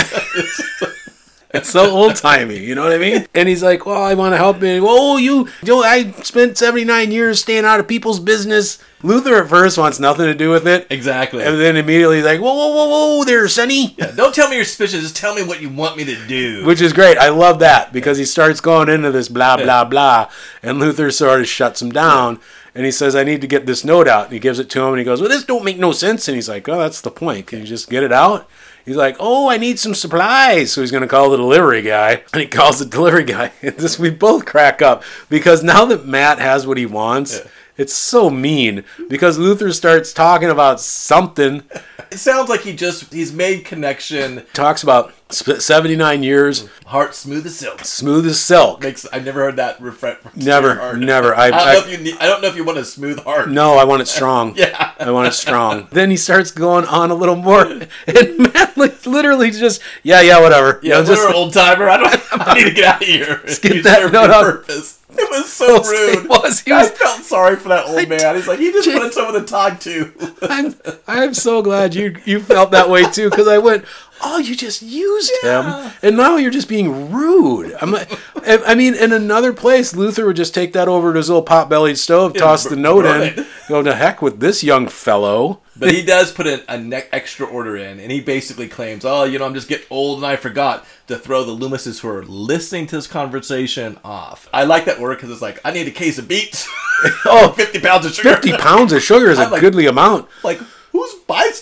[1.54, 3.26] it's so old timey, you know what I mean?
[3.34, 4.84] And he's like, well, I want to help you.
[4.86, 8.78] Oh, you, you know, I spent 79 years staying out of people's business.
[9.02, 11.44] Luther at first wants nothing to do with it, Exactly.
[11.44, 12.88] and then immediately he's like, "Whoa, whoa, whoa,
[13.18, 15.02] whoa, there, Sonny." Don't tell me you're suspicious.
[15.02, 16.64] Just tell me what you want me to do.
[16.66, 17.16] Which is great.
[17.16, 20.28] I love that because he starts going into this blah blah blah,
[20.64, 22.40] and Luther sort of shuts him down.
[22.74, 24.80] And he says, "I need to get this note out." And he gives it to
[24.82, 27.00] him, and he goes, "Well, this don't make no sense." And he's like, "Oh, that's
[27.00, 27.46] the point.
[27.46, 28.48] Can you just get it out?"
[28.88, 32.22] He's like, "Oh, I need some supplies." So he's going to call the delivery guy,
[32.32, 33.52] and he calls the delivery guy.
[33.62, 37.40] And this we both crack up because now that Matt has what he wants,
[37.78, 41.62] it's so mean because Luther starts talking about something.
[42.10, 44.44] it sounds like he just he's made connection.
[44.52, 47.84] Talks about 79 years, Heart smooth as silk.
[47.84, 48.82] smooth as silk.
[48.82, 50.16] Makes I've never heard that refrain.
[50.34, 51.34] Never, never.
[51.34, 52.84] I- I, don't I- know if you need, I don't know if you want a
[52.84, 53.50] smooth heart.
[53.50, 54.54] No, I want it strong.
[54.56, 54.92] Yeah.
[54.98, 55.86] I want it strong.
[55.92, 57.62] then he starts going on a little more,
[58.06, 58.76] and Matt
[59.06, 60.80] literally just, yeah, yeah, whatever.
[60.82, 61.88] You Yeah, know, just old timer.
[61.88, 62.18] I don't.
[62.32, 63.42] I need to get out of here.
[63.48, 64.42] Skip that your out.
[64.42, 64.97] purpose.
[65.28, 66.24] It was so rude.
[66.24, 66.60] It was.
[66.60, 68.36] He I was- felt sorry for that old man.
[68.36, 70.12] He's like, he just wanted someone to talk to.
[70.42, 70.74] I'm,
[71.06, 73.84] I'm so glad you you felt that way too, because I went,
[74.22, 75.88] oh, you just used Yeah.
[75.88, 77.76] him, and now you're just being rude.
[77.82, 81.16] I'm like, I I mean, in another place, Luther would just take that over to
[81.18, 83.46] his little pot-bellied stove, toss the note in, it.
[83.68, 85.60] go to heck with this young fellow.
[85.78, 89.24] But he does put a, a ne- extra order in, and he basically claims, "Oh,
[89.24, 92.24] you know, I'm just getting old, and I forgot to throw the Loomises who are
[92.24, 95.92] listening to this conversation off." I like that word because it's like, I need a
[95.92, 96.68] case of beets.
[97.26, 98.34] Oh, 50 pounds of sugar.
[98.34, 100.28] 50 pounds of sugar is a I'm like- goodly amount.
[100.42, 100.58] Like,
[100.90, 101.60] who's buys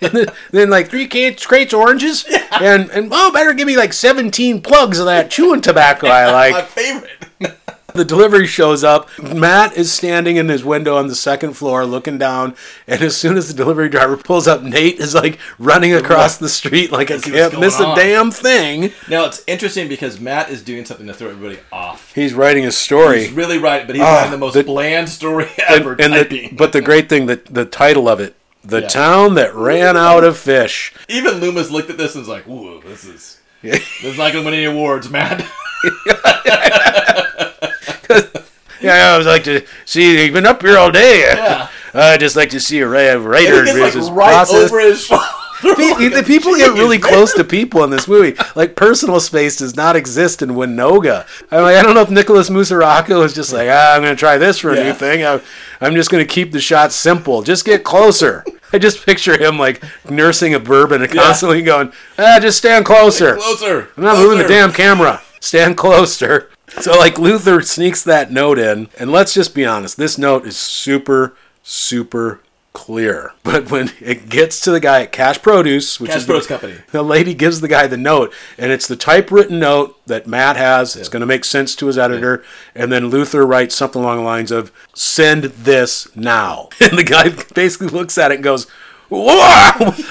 [0.00, 2.24] then, then like three crates, crates of oranges,
[2.60, 6.52] and and oh, better give me like seventeen plugs of that chewing tobacco I like.
[6.52, 7.10] My favorite.
[7.98, 9.10] The delivery shows up.
[9.22, 12.54] Matt is standing in his window on the second floor, looking down,
[12.86, 16.48] and as soon as the delivery driver pulls up, Nate is like running across the
[16.48, 18.92] street like I Let's see what's can't going miss a damn thing.
[19.10, 22.14] Now it's interesting because Matt is doing something to throw everybody off.
[22.14, 23.24] He's writing a story.
[23.24, 25.92] He's really right, but he's Ah, writing the most the- bland story ever.
[26.00, 28.34] and the, but the great thing that the title of it,
[28.64, 28.88] the Yeah.
[28.88, 30.92] town that ran out of fish.
[31.08, 34.44] Even Loomis looked at this and was like, "Ooh, this is this is not gonna
[34.44, 35.44] win any awards, Matt."
[38.80, 40.24] Yeah, I would like to see.
[40.24, 41.22] You've been up here all day.
[41.22, 41.68] Yeah.
[41.94, 44.32] I'd just like to see a ra- a And writer he gets his like right
[44.34, 44.70] process.
[44.70, 45.24] over his shoulder.
[45.62, 47.10] The, the people Jeez, get really man.
[47.10, 48.38] close to people in this movie.
[48.54, 51.26] Like personal space does not exist in Winoga.
[51.50, 54.20] I'm like, I don't know if Nicholas Musuraca is just like, ah, I'm going to
[54.20, 54.84] try this for a Yeah.
[54.84, 55.26] new thing.
[55.26, 55.40] I'm,
[55.80, 57.42] I'm just going to keep the shot simple.
[57.42, 58.44] Just get closer.
[58.72, 61.22] I just picture him like nursing a bourbon and Yeah.
[61.24, 63.34] constantly going, ah, just stand closer.
[63.38, 63.88] Closer.
[63.96, 65.20] I'm not moving the damn camera.
[65.40, 66.48] Stand closer.
[66.80, 70.56] So like Luther sneaks that note in, and let's just be honest, this note is
[70.56, 72.40] super, super
[72.72, 73.32] clear.
[73.48, 76.74] But when it gets to the guy at Cash Produce, which Cash is the, Company.
[76.92, 80.94] the lady gives the guy the note, and it's the typewritten note that Matt has.
[80.94, 82.44] It's going to make sense to his editor,
[82.74, 87.30] and then Luther writes something along the lines of "Send this now," and the guy
[87.54, 88.66] basically looks at it and goes.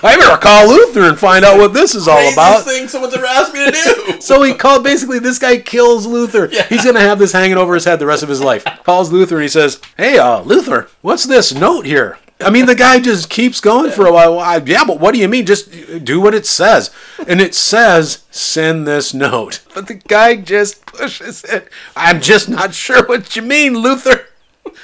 [0.03, 2.63] I better call Luther and find out what this is all about.
[2.63, 4.03] thing someone's ever asked me to do.
[4.21, 6.49] So he called basically this guy kills Luther.
[6.51, 6.63] Yeah.
[6.67, 8.65] He's gonna have this hanging over his head the rest of his life.
[8.83, 12.17] Calls Luther and he says, Hey uh Luther, what's this note here?
[12.39, 14.39] I mean the guy just keeps going for a while.
[14.39, 15.45] I- yeah, but what do you mean?
[15.45, 15.69] Just
[16.03, 16.89] do what it says.
[17.27, 19.61] And it says, send this note.
[19.75, 21.69] But the guy just pushes it.
[21.95, 24.26] I'm just not sure what you mean, Luther.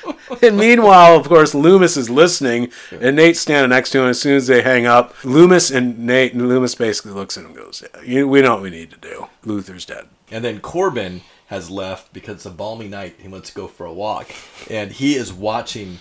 [0.42, 4.08] And meanwhile, of course, Loomis is listening, and Nate's standing next to him.
[4.08, 7.52] As soon as they hang up, Loomis and Nate, and Loomis basically looks at him
[7.52, 9.28] and goes, yeah, you, "We know what we need to do.
[9.46, 13.16] Luther's dead." And then Corbin has left because it's a balmy night.
[13.20, 14.32] He wants to go for a walk.
[14.70, 16.00] And he is watching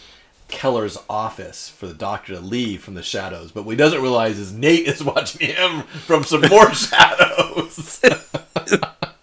[0.48, 3.52] Keller's office for the doctor to leave from the shadows.
[3.52, 8.00] But what he doesn't realize is Nate is watching him from some more shadows.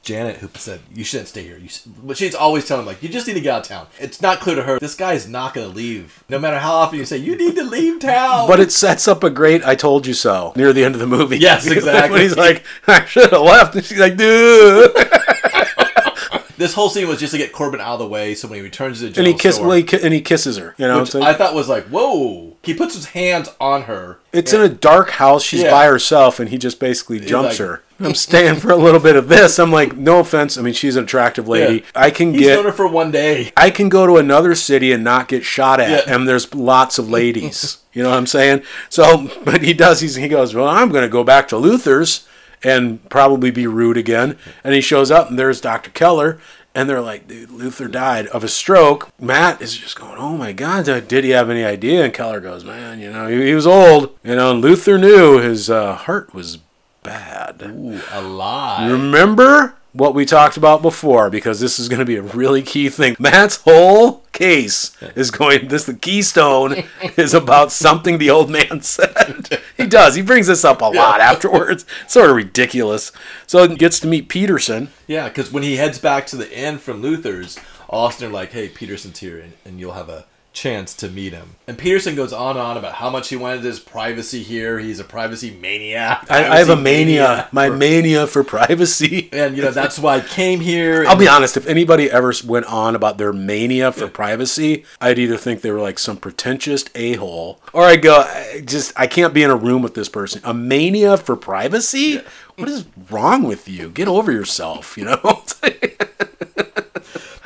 [0.10, 1.60] Janet, who said, You shouldn't stay here.
[1.60, 1.70] You,
[2.04, 3.88] but she's always telling him, like, you just need to get out of town.
[4.00, 6.24] It's not clear to her, this guy's not going to leave.
[6.30, 8.48] No matter how often you say, you need to leave town.
[8.48, 11.06] But it sets up a great "I told you so" near the end of the
[11.06, 11.38] movie.
[11.38, 12.12] Yes, exactly.
[12.14, 14.92] when he's like, "I should have left," and she's like, "Dude,"
[16.58, 18.64] this whole scene was just to get Corbin out of the way so when he
[18.64, 20.74] returns to the and he kiss, well, he ki- and he kisses her.
[20.80, 22.58] You know, which so I thought was like, whoa.
[22.64, 24.18] He puts his hands on her.
[24.34, 25.44] it's in a dark house.
[25.44, 25.72] She's Yeah.
[25.72, 27.84] by herself, and he just basically jumps like- her.
[28.00, 29.60] I'm staying for a little bit of this.
[29.60, 30.58] I'm like, no offense.
[30.58, 31.76] I mean, she's an attractive lady.
[31.76, 31.82] Yeah.
[31.96, 32.64] I can He's get.
[32.64, 33.52] her for one day.
[33.58, 36.16] I can go to another city and not get shot at, Yeah.
[36.16, 37.80] and there's lots of ladies.
[37.94, 38.64] you know what I'm saying?
[38.90, 40.00] So, but he does.
[40.00, 42.26] He's, he goes, well, I'm going to go back to Luther's
[42.64, 44.38] and probably be rude again.
[44.64, 45.90] And he shows up, and there's Dr.
[45.92, 46.40] Keller,
[46.76, 49.10] and they're like, dude, Luther died of a stroke.
[49.20, 52.04] Matt is just going, oh my God, did he have any idea?
[52.06, 54.18] And Keller goes, man, you know, he, he was old.
[54.24, 56.60] You know, and Luther knew his uh, heart was
[57.04, 57.62] bad.
[57.64, 58.92] Ooh, alive.
[58.92, 59.76] Remember?
[59.94, 63.16] what we talked about before because this is going to be a really key thing.
[63.20, 66.84] Matt's whole case is going this the keystone
[67.18, 69.60] is about something the old man said.
[69.76, 70.16] he does.
[70.16, 71.86] He brings this up a lot afterwards.
[72.08, 73.12] Sort of ridiculous.
[73.48, 74.90] So he gets to meet Peterson.
[75.08, 77.58] Yeah, because when he heads back to the inn from Luther's,
[77.90, 81.56] Austin are like, "Hey, Peterson's here, and, and you'll have a chance to meet him."
[81.68, 84.80] And Peterson goes on and on about how much he wanted his privacy here.
[84.80, 86.26] He's a privacy maniac.
[86.30, 89.30] I, I have a Privacy mania, maniac my for- mania for privacy.
[89.32, 91.06] and you know that's why I came here.
[91.08, 95.38] I'll be honest, if anybody ever went on about their mania for privacy, I'd either
[95.38, 99.34] think they were like some pretentious a hole, or I go, I just, I can't
[99.34, 100.42] be in a room with this person.
[100.44, 102.22] A mania for privacy?
[102.56, 103.90] What is wrong with you?
[103.90, 105.44] Get over yourself, you know?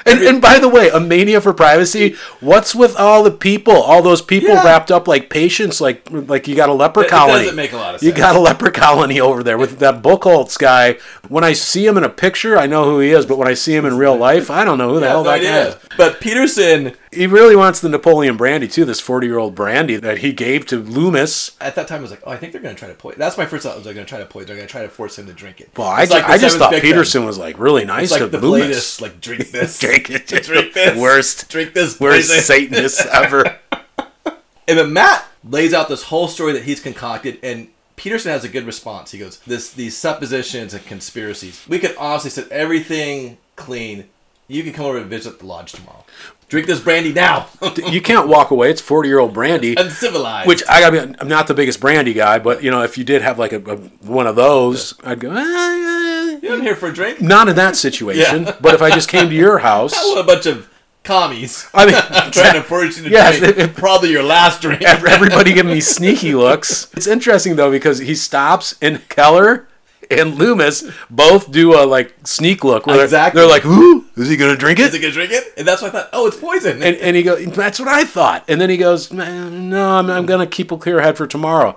[0.06, 2.16] And, and by the way, a mania for privacy.
[2.40, 3.74] What's with all the people?
[3.74, 4.64] All those people Yeah.
[4.64, 7.40] wrapped up like patients, like like you got a leper It- it colony.
[7.42, 8.08] doesn't make a lot of sense.
[8.12, 10.98] You got a leper colony over there with that Buchholz guy.
[11.30, 13.54] When I see him in a picture, I know who he is, but when I
[13.54, 15.52] see him in real life, I don't know who the I hell have no that
[15.64, 15.76] guy is.
[15.98, 18.86] But Peterson He really wants the Napoleon brandy too.
[18.86, 21.52] This forty-year-old brandy that he gave to Loomis.
[21.62, 23.20] at that time I was like, oh, I think they're going to try to poison.
[23.20, 23.76] That's my first thought.
[23.76, 24.48] Was they're going to try to poison.
[24.48, 25.70] They're going to try to force him to drink it.
[25.78, 26.90] Well, I, like I just thought Victim.
[26.90, 28.62] Peterson was like really nice It's like to the Loomis.
[28.68, 30.44] latest, like drink this, Drink it.
[30.44, 32.42] drink this, Worst, drink this, worst poison.
[32.44, 33.60] Satanists ever.
[34.68, 38.50] And then Matt lays out this whole story that he's concocted, and Peterson has a
[38.50, 39.12] good response.
[39.12, 41.66] He goes, "This these suppositions and conspiracies.
[41.68, 44.10] We could honestly set everything clean.
[44.48, 46.04] You can come over and visit the lodge tomorrow.
[46.50, 47.48] Drink this brandy now.
[47.90, 48.70] you can't walk away.
[48.70, 49.76] It's forty-year-old brandy.
[49.76, 50.48] Uncivilized.
[50.48, 53.04] Which I gotta be, I'm not the biggest brandy guy, but you know, if you
[53.04, 53.76] did have like a, a
[54.08, 55.30] one of those, I'd go.
[55.32, 57.22] "Ah, yeah, you I'm here for a drink.
[57.22, 58.56] Not in that situation, Yeah.
[58.62, 60.70] but if I just came to your house, I want a bunch of
[61.04, 61.96] commies I mean,
[62.32, 63.58] trying to force you to Yes, drink.
[63.58, 64.82] it- it- probably your last drink.
[64.84, 66.88] everybody giving me sneaky looks.
[66.96, 69.68] It's interesting though because he stops and Keller
[70.12, 72.86] and Loomis both do a like sneak look.
[72.88, 73.42] Where they're- Exactly.
[73.42, 74.88] They're like, "Ooh, is he gonna drink it?
[74.88, 75.54] Is it?" it gonna drink it?
[75.58, 76.82] And that's why I thought, oh, it's poison.
[76.84, 80.10] And, and he goes, "That's what I thought." And then he goes, "Man, "No, I'm,
[80.10, 81.76] I'm gonna keep a clear head for tomorrow."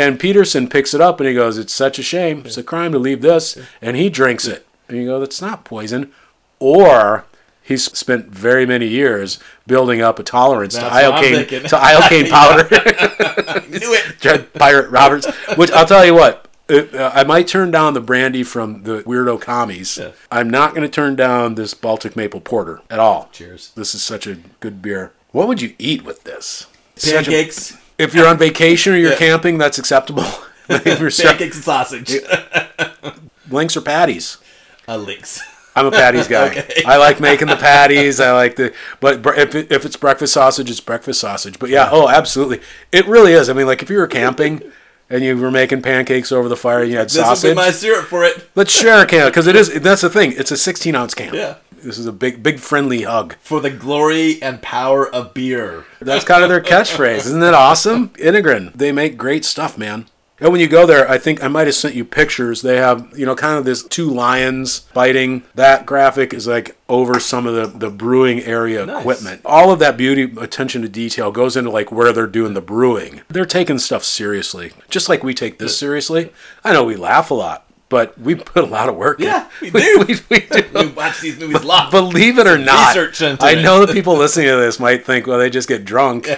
[0.00, 2.42] And Peterson picks it up and he goes, "It's such a shame.
[2.44, 4.66] It's a crime to leave this." And he drinks it.
[4.88, 6.10] And you go, "That's not poison,"
[6.58, 7.24] or
[7.62, 12.30] he's spent very many years building up a tolerance to That's I'm iocane to iocane
[12.38, 13.64] powder.
[13.68, 14.18] Knew it.
[14.20, 15.26] Dread Pirate Roberts.
[15.56, 16.46] Which I'll tell you what.
[16.68, 19.98] it- uh, I might turn down the brandy from the weirdo commies.
[19.98, 20.12] Yeah.
[20.30, 23.28] I'm not going to turn down this Baltic Maple Porter at all.
[23.32, 23.72] Cheers.
[23.74, 25.12] This is such a good beer.
[25.32, 26.66] What would you eat with this?
[27.02, 29.18] Pancakes, if you're on vacation or you're Yeah.
[29.18, 30.24] camping, that's acceptable.
[30.68, 31.20] pancakes
[31.56, 32.14] and sausage.
[33.50, 34.38] links or patties.
[34.88, 35.40] uh, links.
[35.76, 36.46] I'm a patties guy.
[36.50, 36.82] Okay.
[36.84, 38.18] I like making the patties.
[38.20, 41.58] I like the, but if, it, if it's breakfast sausage, it's breakfast sausage.
[41.60, 42.60] But yeah, oh, absolutely.
[42.90, 43.48] It really is.
[43.48, 44.62] I mean, like if you were camping
[45.08, 47.54] and you were making pancakes over the fire and you had This will sausage, be
[47.54, 48.48] my syrup for it.
[48.56, 49.72] let's share a can because it is.
[49.80, 50.32] That's the thing.
[50.36, 51.34] It's a 16 ounce can.
[51.34, 51.56] Yeah.
[51.82, 53.34] This is a big, big friendly hug.
[53.40, 55.84] For the glory and power of beer.
[56.00, 57.18] That's kind of their catchphrase.
[57.26, 58.08] Isn't that awesome?
[58.14, 58.72] Enegren.
[58.74, 60.06] They make great stuff, man.
[60.42, 62.62] And when you go there, I think I might have sent you pictures.
[62.62, 65.42] They have, you know, kind of this two lions fighting.
[65.54, 69.00] That graphic is like over some of the, the brewing area Nice.
[69.00, 69.42] equipment.
[69.44, 73.20] All of that beauty, attention to detail goes into like where they're doing the brewing.
[73.28, 76.32] They're taking stuff seriously, just like we take this seriously.
[76.64, 79.26] I know we laugh a lot, but we put a lot of work in.
[79.26, 80.04] Yeah, we do.
[80.08, 80.64] we, we do.
[80.80, 81.90] We watch these movies live.
[81.90, 83.62] Believe it or not, I it.
[83.62, 86.28] know the people listening to this might think, well, they just get drunk.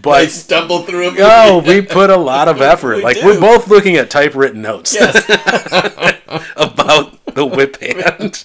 [0.00, 1.22] But stumble through a oh, movie.
[1.22, 2.98] oh, we put a lot of effort.
[2.98, 3.26] We like do.
[3.26, 5.16] we're both looking at typewritten notes Yes,
[6.56, 8.44] about the whip hand,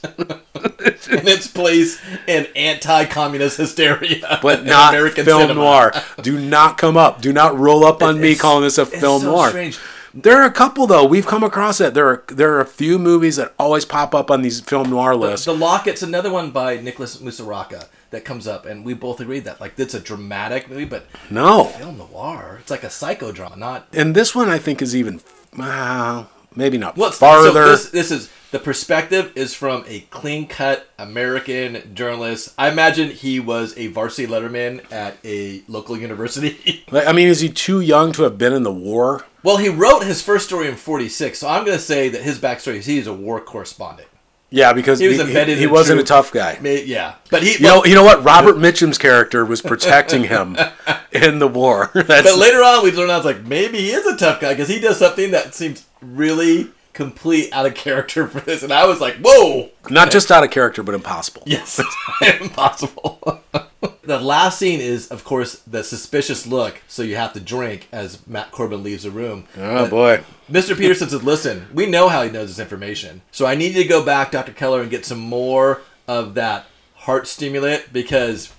[1.11, 5.59] in its place in anti-communist hysteria, but in not American film cinema.
[5.61, 5.93] noir.
[6.21, 7.21] Do not come up.
[7.21, 9.49] Do not roll up on me calling this a it's film so noir.
[9.49, 9.77] strange.
[10.13, 11.05] There are a couple though.
[11.05, 11.93] We've come across that.
[11.93, 15.15] There are there are a few movies that always pop up on these film noir
[15.15, 15.45] lists.
[15.45, 19.61] The Locket's another one by Nicholas Musuraca that comes up, and we both agreed that
[19.61, 22.57] like it's a dramatic movie, but No, film noir.
[22.61, 25.21] It's like a psychodrama, not and this one I think is even
[25.57, 27.51] uh, maybe not What's farther.
[27.51, 32.53] So this, this is the perspective is from a clean cut American journalist.
[32.57, 36.83] I imagine he was a varsity letterman at a local university.
[36.91, 39.25] I mean, is he too young to have been in the war?
[39.43, 42.39] well, he wrote his first story in '46, so I'm going to say that his
[42.39, 44.07] backstory is he's a war correspondent.
[44.53, 46.59] Yeah, because He he, was embedded he in wasn't a tough guy.
[46.61, 47.53] Yeah, but he.
[47.53, 48.21] You know, you know what?
[48.25, 50.57] Robert Mitchum's character was protecting him
[51.13, 51.89] in the war.
[51.95, 54.51] That's, but later on, we learn out it's like maybe he is a tough guy
[54.53, 58.85] because he does something that seems really complete out of character for this, and I
[58.85, 61.43] was like, whoa, not just out of character, but impossible.
[61.45, 61.79] yes,
[62.39, 63.41] impossible.
[64.03, 66.81] the last scene is, of course, the suspicious look.
[66.87, 69.47] So you have to drink as Matt Corbin leaves the room.
[69.57, 70.23] Oh boy.
[70.49, 70.77] Mr.
[70.77, 73.89] Peterson says, "Listen, we know how he knows this information, so I need you to
[73.89, 74.53] go back, Dr.
[74.53, 78.53] Keller, and get some more of that heart stimulant because."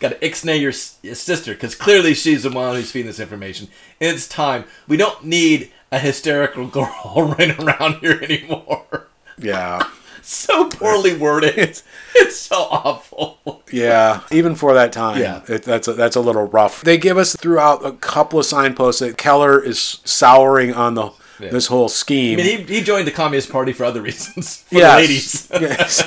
[0.00, 0.72] Got to ixnay your,
[1.04, 3.68] your sister because clearly she's the one who's feeding this information.
[4.00, 4.64] And it's time.
[4.88, 6.90] We don't need a hysterical girl
[7.38, 9.06] running around here anymore.
[9.38, 9.86] Yeah.
[10.22, 11.56] so poorly worded.
[11.58, 11.82] It's,
[12.14, 13.62] it's so awful.
[13.70, 15.42] Yeah, even for that time, Yeah.
[15.48, 16.82] it, that's a, that's a little rough.
[16.82, 21.66] They give us throughout a couple of signposts that Keller is souring on the this
[21.66, 22.38] whole scheme.
[22.38, 24.58] I mean, he, he joined the Communist Party for other reasons.
[24.68, 25.46] For Yes.
[25.48, 25.72] the ladies.
[25.80, 26.02] Yes.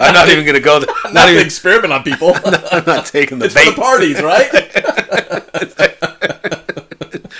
[0.00, 0.80] I'm not even gonna go.
[0.80, 0.94] There.
[1.04, 1.46] Not Not even.
[1.46, 2.32] experiment on people.
[2.44, 4.50] I'm not taking the it's for the parties, right?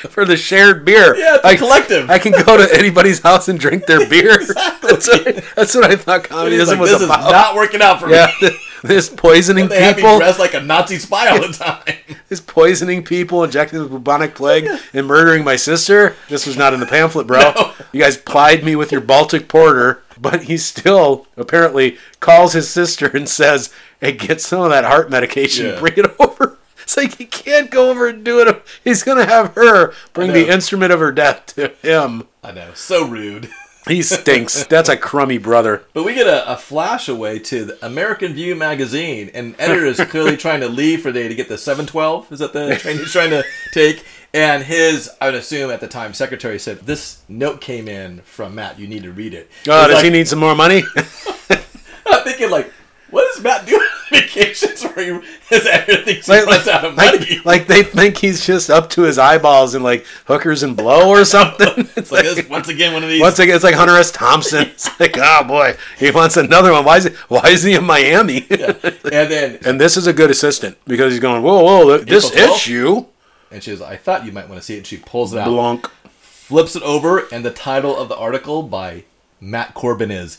[0.10, 1.16] for the shared beer.
[1.16, 2.08] Yeah, I, collective.
[2.10, 4.40] I can go to anybody's house and drink their beer.
[4.40, 4.88] Exactly.
[4.88, 7.26] That's, what, that's what I thought communism Like, was this about.
[7.26, 8.50] is not working out for yeah, me.
[8.82, 11.94] this poisoning They people, dressed like a Nazi spy all the time.
[12.28, 16.16] this poisoning people, injecting the bubonic plague, and murdering my sister.
[16.28, 17.52] This was not in the pamphlet, bro.
[17.54, 17.72] No.
[17.92, 23.08] You guys plied me with your Baltic porter, but he still apparently calls his sister
[23.14, 25.66] and says, "Hey, get some of that heart medication.
[25.66, 25.80] Yeah.
[25.80, 26.57] Bring it over."
[26.88, 28.62] It's like he can't go over and do it.
[28.82, 32.26] He's gonna have her bring the instrument of her death to him.
[32.42, 33.50] I know, so rude.
[33.86, 34.64] He stinks.
[34.64, 35.84] That's a crummy brother.
[35.92, 40.00] But we get a, a flash away to the American View magazine, and editor is
[40.00, 42.32] clearly trying to leave for the day to get the 712.
[42.32, 44.06] Is that the train he's trying to take?
[44.32, 48.54] And his, I would assume at the time, secretary said, This note came in from
[48.54, 48.78] Matt.
[48.78, 49.50] You need to read it.
[49.68, 50.84] Oh, does like- he need some more money?
[50.96, 52.72] I'm thinking, like,
[53.10, 57.18] what does Matt doing on vacations where he is everything like, runs out of money?
[57.36, 61.08] like, like they think he's just up to his eyeballs in like hookers and blow
[61.08, 61.88] or something.
[61.96, 63.20] it's like this, once again, one of these.
[63.20, 64.10] Once again, it's like Hunter S.
[64.10, 64.68] Thompson.
[64.68, 66.84] It's like, oh boy, he wants another one.
[66.84, 67.10] Why is he?
[67.28, 68.46] Why is he in Miami?
[68.50, 72.48] and then, and this is a good assistant because he's going, whoa, whoa, this April
[72.48, 72.56] 12th?
[72.56, 73.06] issue,
[73.50, 74.78] and she was, I thought you might want to see it.
[74.78, 75.48] And she pulls it out.
[75.48, 75.88] Blanc.
[76.20, 79.04] flips it over, and the title of the article by
[79.40, 80.38] Matt Corbin is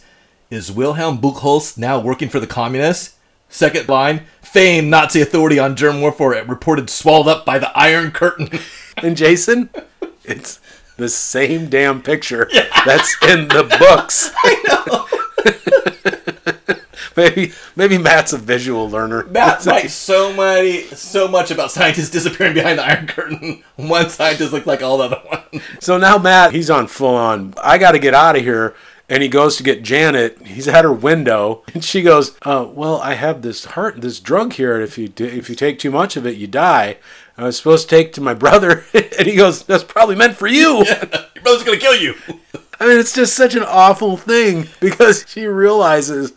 [0.49, 3.15] Is Wilhelm Buchholz now working for the communists?
[3.49, 8.49] Second line Famed Nazi authority on German warfare reported swallowed up by the Iron Curtain.
[9.01, 9.69] And Jason,
[10.25, 10.59] it's
[10.97, 12.49] the same damn picture
[12.85, 14.31] that's in the books.
[17.15, 19.23] maybe maybe Matt's a visual learner.
[19.25, 23.63] Matt writes so many, so much about scientists disappearing behind the Iron Curtain.
[23.77, 25.63] One scientist looked like all the other ones.
[25.79, 27.53] So now Matt, he's on full on.
[27.63, 28.75] I got to get out of here.
[29.09, 30.37] And he goes to get Janet.
[30.45, 34.53] He's at her window, and she goes, uh, "Well, I have this heart, this drug
[34.53, 34.75] here.
[34.75, 36.97] And if you do, if you take too much of it, you die.
[37.35, 40.47] I was supposed to take to my brother." and he goes, "That's probably meant for
[40.47, 42.13] you." Your brother's gonna kill you.
[42.79, 46.33] I mean, it's just such an awful thing because she realizes,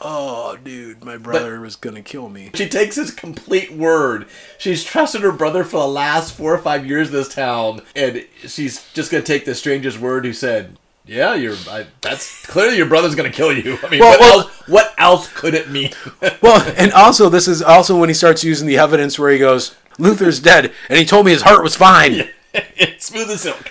[0.00, 4.26] "Oh, dude, my brother was gonna kill me." She takes his complete word.
[4.58, 8.24] She's trusted her brother for the last four or five years in this town, and
[8.46, 11.56] she's just gonna take the stranger's word who said, "Yeah, you're.
[11.68, 14.94] I, that's clearly your brother's gonna kill you." I mean, Well, what, well- else, what
[14.98, 15.90] else could it mean?
[16.42, 19.74] Well, and also this is also when he starts using the evidence where he goes,
[19.98, 22.28] "Luther's dead," and he told me his heart was fine.
[22.98, 23.70] smooth as silk.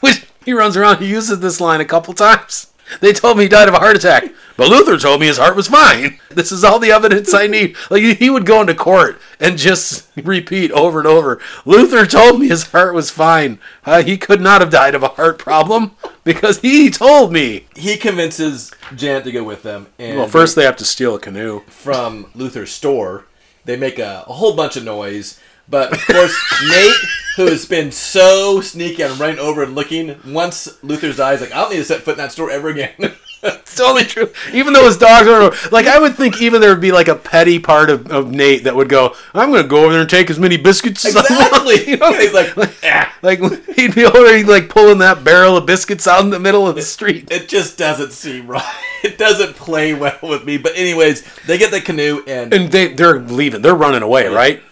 [0.00, 2.71] Which he runs around, he uses this line a couple times.
[3.00, 5.56] They told me he died of a heart attack, but Luther told me his heart
[5.56, 6.18] was fine.
[6.32, 7.76] This is all the evidence I need.
[7.90, 11.38] Like he would go into court and just repeat over and over.
[11.66, 13.58] Luther told me his heart was fine.
[13.84, 15.90] Uh, he could not have died of a heart problem
[16.24, 17.66] because he told me.
[17.76, 21.18] He convinces Janet to go with them, and Well, first they have to steal a
[21.20, 21.60] canoe.
[21.68, 23.26] from Luther's store.
[23.66, 25.38] They make a, a whole bunch of noise.
[25.72, 26.36] But of course,
[26.68, 26.94] Nate,
[27.36, 31.62] who has been so sneaky and running over and looking, once Luther's eyes like, I
[31.62, 32.94] don't need to set foot in that store ever again.
[33.44, 34.30] It's totally true.
[34.52, 37.16] Even though his dogs are like, I would think even there would be like a
[37.16, 40.08] petty part of, of Nate that would go, "I'm going to go over there and
[40.08, 41.86] take as many biscuits as I want." exactly.
[41.90, 42.54] You know, He's like,
[42.84, 43.40] "Ah." like
[43.74, 46.82] he'd be over like pulling that barrel of biscuits out in the middle of the
[46.82, 47.32] street.
[47.32, 48.62] it just doesn't seem right.
[49.02, 50.58] It doesn't play well with me.
[50.58, 53.60] But anyways, they get the canoe and, And they they're leaving.
[53.60, 54.62] They're running away, right?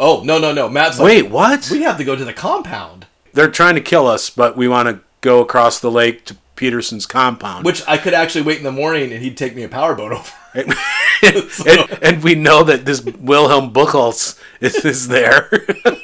[0.00, 1.68] Oh no no no, Matt's like, Wait, what?
[1.70, 4.88] we have to go to the compound, They're trying to kill us, but we want
[4.88, 7.64] to go across the lake to Peterson's compound.
[7.64, 10.32] which I could actually wait in the morning and he'd take me a powerboat over.
[11.22, 15.48] and, and we know that this Wilhelm Buchholz is, is there.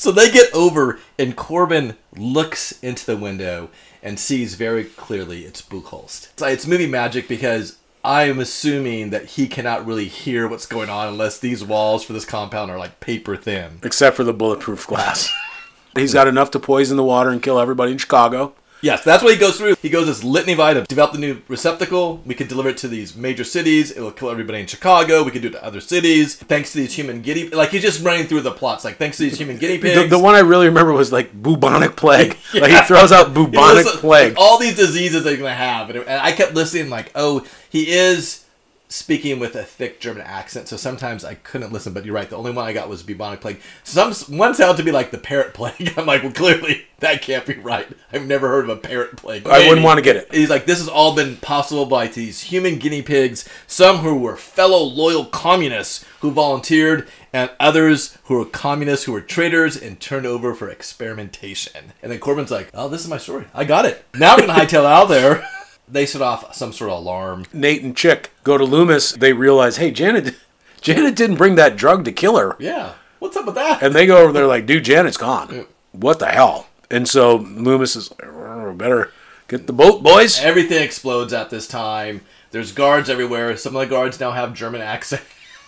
[0.00, 3.68] So they get over, and Corbin looks into the window
[4.02, 6.30] and sees very clearly it's Buchholz.
[6.32, 10.88] It's, it's movie magic because I am assuming that he cannot really hear what's going
[10.88, 13.78] on unless these walls for this compound are like paper thin.
[13.82, 15.30] except for the bulletproof glass.
[15.96, 18.54] He's got enough to poison the water and kill everybody in Chicago.
[18.82, 19.76] Yes, that's what he goes through.
[19.82, 20.88] He goes this litany of items.
[20.88, 22.22] Develop the new receptacle.
[22.24, 23.90] We could deliver it to these major cities.
[23.90, 25.22] It will kill everybody in Chicago.
[25.22, 26.36] We could do it to other cities.
[26.36, 28.84] Thanks to these human guinea like he's just running through the plots.
[28.84, 30.00] Like thanks to these human guinea pigs.
[30.00, 32.36] The, the one I really remember was like bubonic plague.
[32.54, 34.34] Like he throws out bubonic listen- plague.
[34.36, 38.44] all these diseases they're gonna have, and I kept listening like, oh, he is
[38.90, 41.94] speaking with a thick German accent, so sometimes I couldn't listen.
[41.94, 43.60] But you're right, the only one I got was bubonic plague.
[43.84, 45.94] Some one sounded to be like the parrot plague.
[45.96, 47.88] I'm like, well, clearly that can't be right.
[48.12, 49.46] I've never heard of a parrot plague.
[49.46, 50.32] I wouldn't want to get it.
[50.32, 54.36] He's like, this has all been possible by these human guinea pigs, some who were
[54.36, 60.26] fellow loyal communists who volunteered, and others who were communists who were traitors and turned
[60.26, 61.92] over for experimentation.
[62.02, 63.46] And then Corbin's like, oh, this is my story.
[63.54, 64.04] I got it.
[64.14, 65.46] Now I'm to hightail out there.
[65.90, 67.46] They set off some sort of alarm.
[67.52, 69.12] Nate and Chick go to Loomis.
[69.12, 70.34] They realize, hey, Janet,
[70.80, 72.56] Janet didn't bring that drug to kill her.
[72.58, 72.94] Yeah.
[73.18, 73.82] What's up with that?
[73.82, 75.66] And they go over there like, dude, Janet's gone.
[75.92, 76.68] What the hell?
[76.90, 79.12] And so Loomis is "Oh, better
[79.48, 80.40] get the boat, boys.
[80.40, 82.22] Everything explodes at this time.
[82.50, 83.56] There's guards everywhere.
[83.56, 85.22] Some of the guards now have German accent.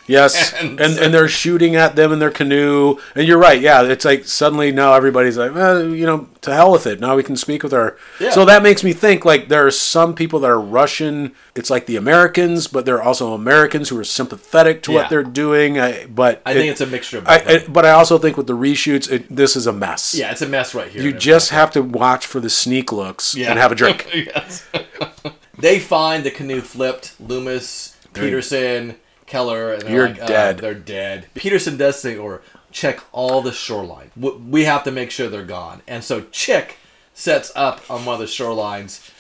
[0.07, 2.96] Yes, And- and, and they're shooting at them in their canoe.
[3.14, 3.82] And you're right, yeah.
[3.82, 6.98] It's like suddenly now everybody's like, well, you know, to hell with it.
[7.00, 7.96] Now we can speak with our.
[8.18, 8.30] Yeah.
[8.30, 11.34] So that makes me think like there are some people that are Russian.
[11.55, 14.98] It's like the Americans, but there are also Americans who are sympathetic to Yeah.
[14.98, 15.78] what they're doing.
[15.78, 17.68] I, but I think it's a mixture of I, both.
[17.68, 20.14] I, but I also think with the reshoots, it, this is a mess.
[20.14, 21.03] yeah, it's a mess right here.
[21.03, 24.09] You just have to watch for the sneak looks and have a drink.
[24.14, 24.66] yes.
[25.59, 27.14] they find the canoe flipped.
[27.20, 28.96] Loomis, Peterson,
[29.32, 30.58] Keller, and they're You're like, uh, dead.
[30.58, 31.26] they're dead.
[31.34, 34.10] Peterson does say, or check all the shoreline.
[34.16, 35.80] We have to make sure they're gone.
[35.88, 36.76] And so Chick
[37.14, 39.10] sets up on one of the shorelines.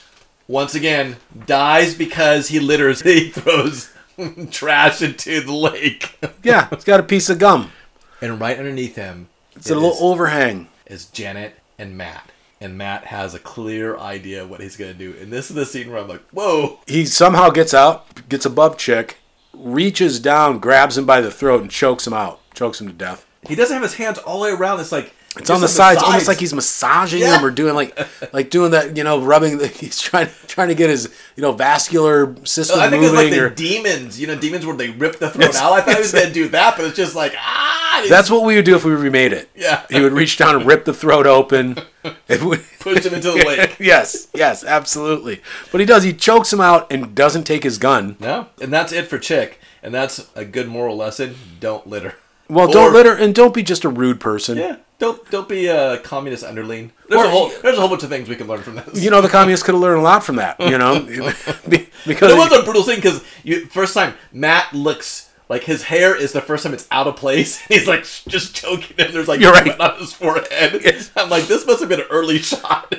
[0.48, 3.00] Once again, dies because he litters.
[3.12, 3.90] He throws
[4.50, 6.18] trash into the lake.
[6.42, 7.72] yeah, it's got a piece of gum.
[8.20, 10.68] And right underneath him, It's a little overhang.
[10.86, 12.30] is Janet and Matt.
[12.60, 15.18] And Matt has a clear idea what he's going to do.
[15.20, 16.78] And this is the scene where I'm like, whoa.
[16.86, 19.16] He somehow gets out, gets above Chick,
[19.54, 22.40] reaches down, grabs him by the throat, and chokes him out.
[22.54, 23.26] Chokes him to death.
[23.48, 24.80] He doesn't have his hands all the way around.
[24.80, 25.94] It's like It's on the side.
[25.94, 27.38] It's almost like he's massaging Yeah.
[27.38, 27.98] him or doing like,
[28.34, 29.58] like doing that, you know, rubbing.
[29.58, 33.30] The, he's trying, trying to get his, you know, vascular system I think it's like
[33.30, 33.42] moving.
[33.42, 35.72] the demons, you know, demons where they rip the throat out.
[35.72, 38.04] I thought he was going to do that, but it's just like ah.
[38.10, 39.48] that's what we would do if we remade it.
[39.54, 39.86] Yeah.
[39.88, 41.78] he would reach down and rip the throat open.
[42.04, 43.76] Would, push him into the lake.
[43.78, 45.40] yes, yes, absolutely.
[45.70, 46.02] But he does.
[46.02, 48.16] He chokes him out and doesn't take his gun.
[48.20, 49.60] No, and that's it for Chick.
[49.84, 51.36] And that's a good moral lesson.
[51.58, 52.16] Don't litter.
[52.48, 54.58] Well, Or- don't litter and don't be just a rude person.
[54.58, 56.92] Yeah, don't don't be a communist underling.
[57.08, 59.02] There's Or- a whole there's a whole bunch of things we can learn from this.
[59.02, 60.58] You know, the communists could have learned a lot from that.
[60.60, 61.00] You know,
[62.06, 62.96] because It was a brutal thing.
[62.96, 67.06] because you first time Matt looks like his hair is the first time it's out
[67.08, 67.58] of place.
[67.68, 69.64] He's like just choking and there's like You're right.
[69.74, 70.80] sweat on his forehead.
[70.84, 71.10] Yes.
[71.16, 72.94] I'm like, this must have been an early shot.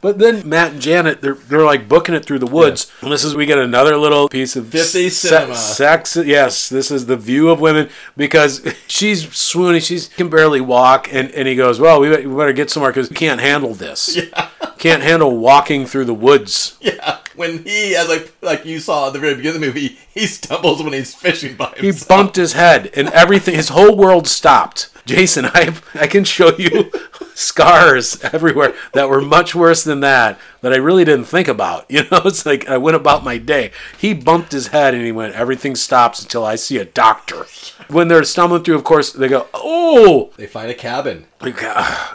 [0.00, 2.90] But then Matt and Janet, they're, they're like booking it through the woods.
[3.02, 5.54] And this is, we get another little piece of 50s se- cinema.
[5.54, 6.16] sex.
[6.16, 9.80] Yes, this is the view of women because she's swooning.
[9.82, 11.12] She can barely walk.
[11.12, 13.74] And, and he goes, Well, we better, we better get somewhere because we can't handle
[13.74, 14.16] this.
[14.32, 14.48] Yeah.
[14.78, 16.78] Can't handle walking through the woods.
[16.80, 19.98] yeah, when he, as like like you saw at the very beginning of the movie,
[20.14, 24.26] he stumbles when he's fishing by He bumped his head and everything, his whole world
[24.26, 24.88] stopped.
[25.10, 26.90] Jason, I, I can show you
[27.34, 31.86] scars everywhere that were much worse than that that I really didn't think about.
[31.90, 33.72] You know, it's like I went about my day.
[33.98, 37.46] He bumped his head and he went, everything stops until I see a doctor.
[37.88, 41.26] When they're stumbling through, of course, they go, oh, They find a cabin.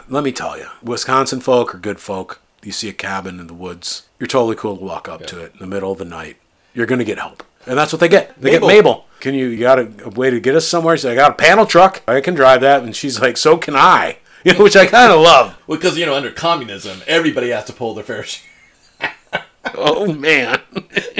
[0.08, 2.40] let me tell you, Wisconsin folk are good folk.
[2.62, 5.52] You see a cabin in the woods, you're totally cool to walk up to it
[5.52, 6.38] in the middle of the night.
[6.74, 7.44] You're going to get help.
[7.66, 8.40] And that's what they get.
[8.40, 8.68] They Mabel.
[8.68, 9.04] get Mabel.
[9.20, 10.96] Can you, you got a, a way to get us somewhere?
[10.96, 12.02] She's like, I got a panel truck.
[12.06, 12.82] I can drive that.
[12.82, 14.18] And she's like, so can I.
[14.44, 15.58] You know, which I kind of love.
[15.66, 18.44] Because you know, under communism, everybody has to pull their fair share.
[19.74, 20.60] Oh, man.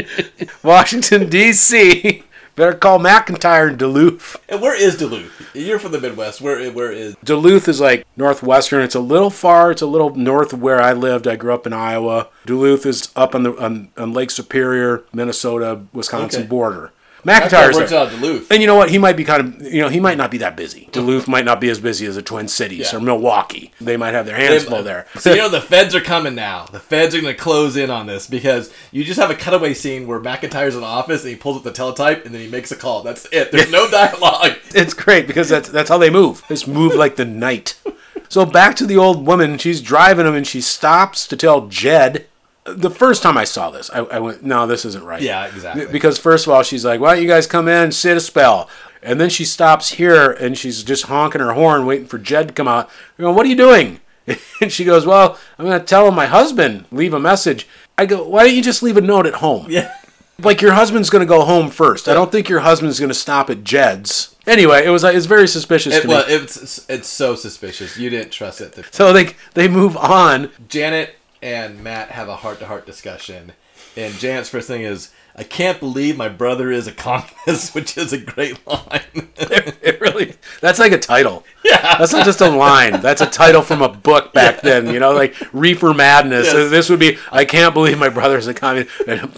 [0.63, 2.23] Washington, D.C.
[2.57, 4.43] Better call McIntyre in Duluth.
[4.49, 5.51] And where is Duluth?
[5.55, 6.41] You're from the Midwest.
[6.41, 7.15] Where where is?
[7.23, 8.83] Duluth is like northwestern.
[8.83, 9.71] It's a little far.
[9.71, 11.29] It's a little north of where I lived.
[11.29, 12.29] I grew up in Iowa.
[12.47, 16.49] Duluth is up on the on, on Lake Superior, Minnesota, Wisconsin Okay.
[16.49, 16.93] border.
[17.25, 18.51] That McIntyre's works out Duluth.
[18.53, 18.91] And you know what?
[18.91, 20.89] He might be kind of, you know, he might not be that busy.
[20.93, 22.99] Duluth might not be as busy as the Twin Cities Yeah.
[22.99, 23.73] or Milwaukee.
[23.81, 25.07] They might have their hands full there.
[25.19, 26.67] So you know the feds are coming now.
[26.67, 29.75] The feds are going to close in on this because you just have a cutaway
[29.75, 32.49] scene where McIntyre's in the office and he pulls up the teletype and then he
[32.49, 33.03] makes a call.
[33.03, 33.51] That's it.
[33.51, 34.53] There's no dialogue.
[34.75, 36.43] it's great because that's that's how they move.
[36.49, 37.81] They just move like the night.
[38.29, 39.59] So back to the old woman.
[39.59, 42.27] She's driving him and she stops to tell Jed.
[42.69, 45.87] The first time I saw this, I, I went, "No, this isn't right." Yeah, exactly.
[45.87, 48.69] Because first of all, she's like, "Why don't you guys come in, sit a spell?"
[49.03, 52.55] And then she stops here and she's just honking her horn, waiting for Jed to
[52.55, 52.91] come out.
[53.17, 54.01] You know, what are you doing?
[54.61, 57.69] And she goes, Well, I'm going to tell my husband, leave a message.
[57.97, 59.67] I go, Why don't you just leave a note at home?
[59.69, 59.95] Yeah.
[60.41, 62.09] Like your husband's going to go home first.
[62.09, 64.35] I don't think your husband's going to stop at Jed's.
[64.47, 66.35] Anyway, it was like it's very suspicious It, to well, me.
[66.35, 67.97] it's it's so suspicious.
[67.97, 68.77] You didn't trust it.
[68.93, 70.51] So they they move on.
[70.69, 71.15] Janet
[71.47, 73.53] and Matt have a heart to heart discussion,
[73.97, 78.13] and Janet's first thing is, "I can't believe my brother is a communist," which is
[78.13, 79.29] a great line.
[79.37, 81.45] It really that's like a title.
[81.67, 83.01] Yeah, that's not just a line.
[83.01, 84.87] That's a title from a book back then.
[84.87, 86.47] You know, like Reefer Madness.
[86.47, 86.71] Yes.
[86.71, 87.19] This would be.
[87.33, 88.91] I can't believe my brother is a communist.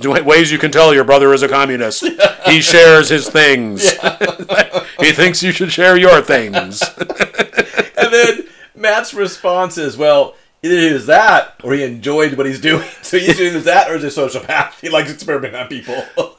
[0.07, 2.05] Ways you can tell your brother is a communist.
[2.47, 3.93] He shares his things.
[5.01, 6.83] he thinks you should share your things.
[7.97, 8.45] and then
[8.75, 12.87] Matt's response is, "Well." Either he was that, or he enjoyed what he's doing.
[13.03, 14.73] So he's doing that, or he's a sociopath.
[14.81, 16.05] He likes experimenting on people.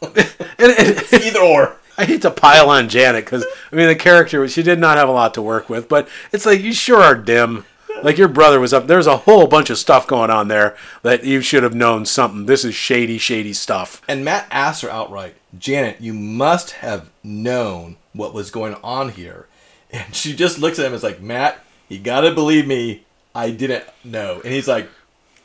[0.59, 1.78] And- and- Either or.
[1.97, 5.09] I hate to pile on Janet because I mean the character she did not have
[5.09, 7.65] a lot to work with, but it's like you sure are dim.
[8.03, 8.88] Like your brother was up.
[8.88, 12.45] There's a whole bunch of stuff going on there that you should have known something.
[12.45, 14.01] This is shady, shady stuff.
[14.07, 19.47] And Matt asks her outright, Janet, you must have known what was going on here.
[19.91, 21.59] And she just looks at him and is like, Matt,
[21.89, 23.03] you gotta believe me,
[23.39, 24.41] I didn't know.
[24.43, 24.89] And he's like,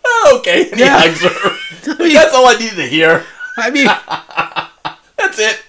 [0.05, 0.69] oh, okay.
[0.71, 1.01] And Yeah.
[1.03, 1.95] he hugs her.
[2.13, 3.25] That's all I needed to hear.
[3.57, 3.87] I mean,
[5.17, 5.63] That's it.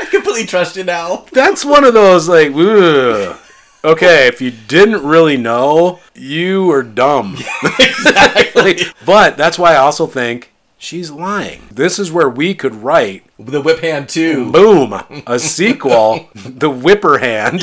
[0.00, 1.26] I completely trust you now.
[1.32, 3.38] that's one of those like, ugh.
[3.84, 7.36] okay, if you didn't really know, you were dumb.
[7.78, 8.80] exactly.
[9.06, 11.62] but that's why I also think she's lying.
[11.70, 14.50] This is where we could write The whip hand, too.
[14.50, 14.92] boom
[15.26, 17.62] a sequel, The Whipper Hand.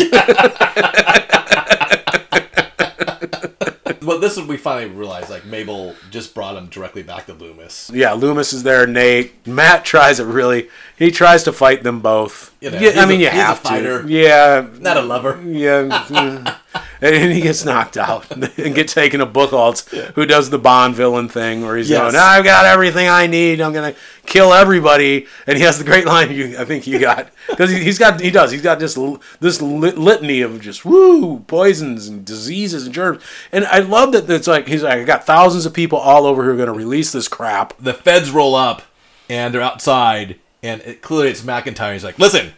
[4.09, 7.33] Well, this is what we finally realized, like, Mabel just brought him directly back to
[7.33, 7.91] Loomis.
[7.93, 8.87] Yeah, Loomis is there.
[8.87, 10.67] Nate, Matt tries it really.
[10.97, 12.48] He tries to fight them both.
[12.61, 14.03] You know, yeah, I mean, a- you have fighter.
[14.03, 14.09] to.
[14.09, 15.41] Yeah, Not a lover.
[15.45, 16.55] yeah.
[17.01, 18.29] and he gets knocked out
[18.59, 22.01] and gets taken to Buchholz, who does the Bond villain thing, where he's Yes.
[22.11, 23.61] going, "I've got everything I need.
[23.61, 23.95] I'm gonna
[24.25, 27.79] kill everybody." And he has the great line you, I think you got because he,
[27.81, 28.97] he's got he does he's got this
[29.39, 34.29] this lit- litany of just woo poisons and diseases and germs, and I love that
[34.29, 37.13] it's like he's like I got thousands of people all over who are gonna release
[37.13, 37.73] this crap.
[37.79, 38.81] the feds roll up
[39.29, 41.93] and they're outside and it, clearly it's McIntyre.
[41.93, 42.53] He's like, listen,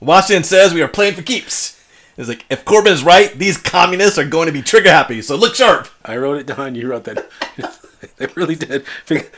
[0.00, 1.80] Washington says we are playing for keeps.
[2.16, 5.36] He's like, if Corbin is right, these communists are going to be trigger happy, so
[5.36, 5.88] look sharp.
[6.04, 6.74] I wrote it down.
[6.74, 7.28] You wrote that.
[8.16, 8.84] they really did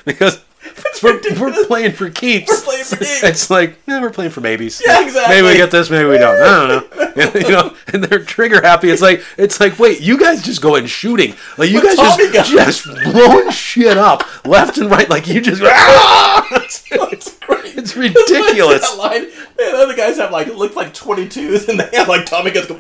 [0.07, 0.43] because
[1.03, 2.51] we're, we're playing for keeps.
[2.51, 3.23] We're playing for keeps.
[3.23, 4.83] It's like yeah, we're playing for babies.
[4.85, 5.35] Yeah, exactly.
[5.37, 6.41] Maybe we get this, maybe we don't.
[6.41, 7.41] I don't know.
[7.41, 8.91] you know, and they're trigger happy.
[8.91, 11.35] It's like it's like wait, you guys just go and shooting.
[11.59, 15.09] Like you guys just got- just blowing shit up left and right.
[15.09, 15.63] Like you just.
[15.73, 16.67] Ah!
[17.77, 18.81] it's ridiculous.
[18.89, 19.25] that line,
[19.59, 22.79] man, other guys have like look like 22s and they have like Tommy guns go.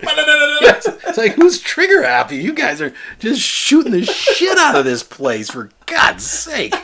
[0.60, 0.86] Yes.
[1.06, 2.36] It's like who's trigger happy?
[2.36, 6.74] You guys are just shooting the shit out of this place for God's sake.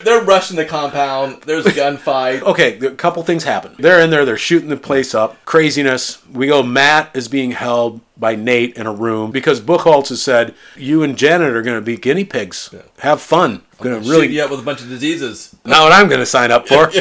[0.00, 1.42] They're rushing the compound.
[1.42, 2.42] There's a gunfight.
[2.42, 3.74] okay, a couple things happen.
[3.78, 5.36] They're in there, they're shooting the place up.
[5.44, 6.24] Craziness.
[6.28, 10.54] We go, Matt is being held by Nate in a room because Buchholz has said,
[10.76, 12.72] You and Janet are going to be guinea pigs.
[13.00, 13.62] Have fun.
[13.80, 14.34] Going to Really, really.
[14.36, 15.54] you up with a bunch of diseases.
[15.64, 16.90] Not what I'm going to sign up for.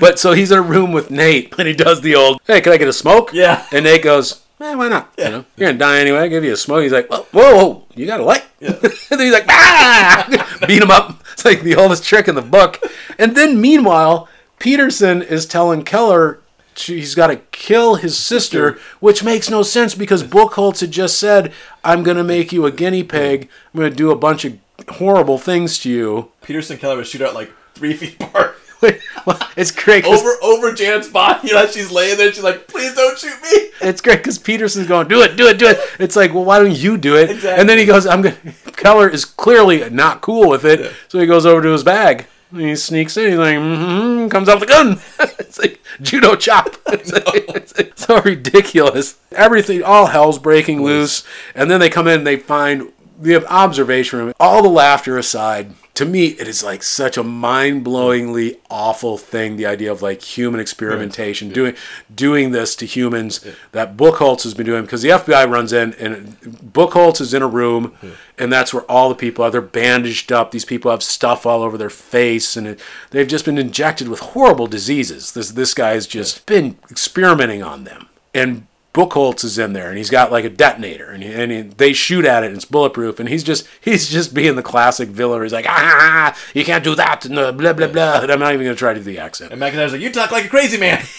[0.00, 2.72] But so he's in a room with Nate and he does the old, Hey, can
[2.72, 3.30] I get a smoke?
[3.32, 3.64] Yeah.
[3.70, 5.12] And Nate goes, Eh, why not?
[5.18, 6.18] You know, you're gonna die anyway.
[6.18, 6.82] I'll give you a smoke.
[6.82, 8.44] He's like, whoa, whoa, whoa you got a light?
[8.60, 10.26] and then he's like, ah,
[10.66, 11.22] beat him up.
[11.32, 12.82] It's like the oldest trick in the book.
[13.18, 14.28] And then meanwhile,
[14.58, 16.40] Peterson is telling Keller
[16.76, 21.52] he's got to kill his sister, which makes no sense because Buchholz had just said,
[21.84, 23.48] I'm gonna make you a guinea pig.
[23.72, 26.32] I'm gonna do a bunch of horrible things to you.
[26.42, 28.58] Peterson Keller would shoot out like three feet apart.
[28.84, 30.04] Wait, well, it's great.
[30.04, 31.48] over over Jan's body.
[31.48, 32.32] You know, she's laying there.
[32.32, 35.58] She's like, "Please don't shoot me." It's great because Peterson's going, do it, do it,
[35.58, 35.78] do it.
[35.98, 37.30] It's like, well, why don't you do it?
[37.30, 37.60] Exactly.
[37.60, 38.72] And then he goes, I'm going to.
[38.72, 40.92] Keller is clearly not cool with it.
[41.08, 42.26] So he goes over to his bag.
[42.50, 43.30] And he sneaks in.
[43.30, 45.00] He's like, mm-hmm, comes out the gun.
[45.38, 46.76] it's like judo chop.
[46.88, 49.18] It's, like, it's like so ridiculous.
[49.32, 51.24] Everything, all hell's breaking loose.
[51.54, 54.32] And then they come in and they find the observation room.
[54.40, 59.56] All the laughter aside, to me, it is like such a mind-blowingly awful thing.
[59.56, 61.76] The idea of like human experimentation, doing
[62.12, 66.40] doing this to humans that Buchholz has been doing because the FBI runs in and
[66.40, 67.96] Buchholz is in a room,
[68.36, 69.50] and that's where all the people are.
[69.52, 70.50] They're bandaged up.
[70.50, 72.80] These people have stuff all over their face, and it,
[73.10, 75.32] they've just been injected with horrible diseases.
[75.32, 79.98] This this guy has just been experimenting on them, and Buchholz is in there and
[79.98, 82.64] he's got like a detonator and, he, and he, they shoot at it and it's
[82.64, 85.42] bulletproof and he's just he's just being the classic villain.
[85.42, 88.20] He's like ah you can't do that and blah blah blah.
[88.20, 89.52] And I'm not even gonna try to do the accent.
[89.52, 91.04] And McIntyre's like, "You talk like a crazy man."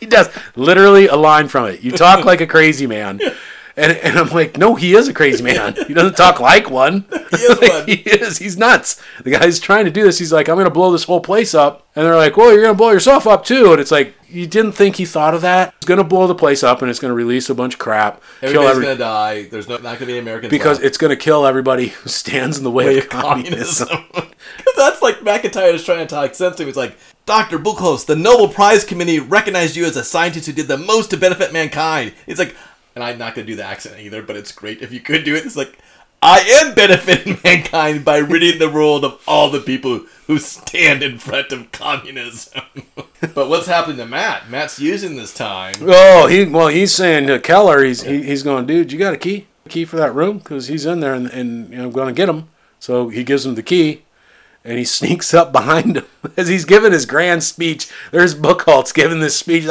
[0.00, 1.80] He does literally a line from it.
[1.80, 3.20] You talk like a crazy man.
[3.76, 5.74] And, and I'm like, no, he is a crazy man.
[5.88, 7.06] He doesn't talk like one.
[7.32, 7.86] He is one.
[7.88, 8.38] he is.
[8.38, 9.02] He's nuts.
[9.24, 10.16] The guy's trying to do this.
[10.16, 11.88] He's like, I'm going to blow this whole place up.
[11.96, 13.72] And they're like, well, you're going to blow yourself up too.
[13.72, 15.74] And it's like, you didn't think he thought of that?
[15.78, 17.78] It's going to blow the place up and it's going to release a bunch of
[17.80, 18.22] crap.
[18.42, 19.42] Everybody's every- gonna die.
[19.44, 20.86] There's no, not gonna be Americans because left.
[20.86, 23.88] it's going to kill everybody who stands in the way, way of of communism.
[23.88, 24.30] communism.
[24.58, 26.68] Because that's like McIntyre is trying to talk sense to him.
[26.68, 27.58] It's like, Dr.
[27.58, 31.16] Buchholz, the Nobel Prize Committee recognized you as a scientist who did the most to
[31.16, 32.12] benefit mankind.
[32.26, 32.54] It's like,
[32.94, 35.24] and I'm not going to do the accent either, but it's great if you could
[35.24, 35.46] do it.
[35.46, 35.78] It's like,
[36.26, 41.18] I am benefiting mankind by ridding the world of all the people who stand in
[41.18, 42.62] front of communism.
[43.34, 44.48] but what's happening to Matt?
[44.48, 45.74] Matt's using this time.
[45.82, 49.18] Oh, he well, he's saying to Keller, he's he, he's going, dude, you got a
[49.18, 52.08] key, key for that room because he's in there and, and you know, I'm going
[52.08, 52.48] to get him.
[52.80, 54.04] So he gives him the key,
[54.64, 56.06] and he sneaks up behind him
[56.38, 57.92] as he's giving his grand speech.
[58.12, 59.66] There's Buchholz giving this speech,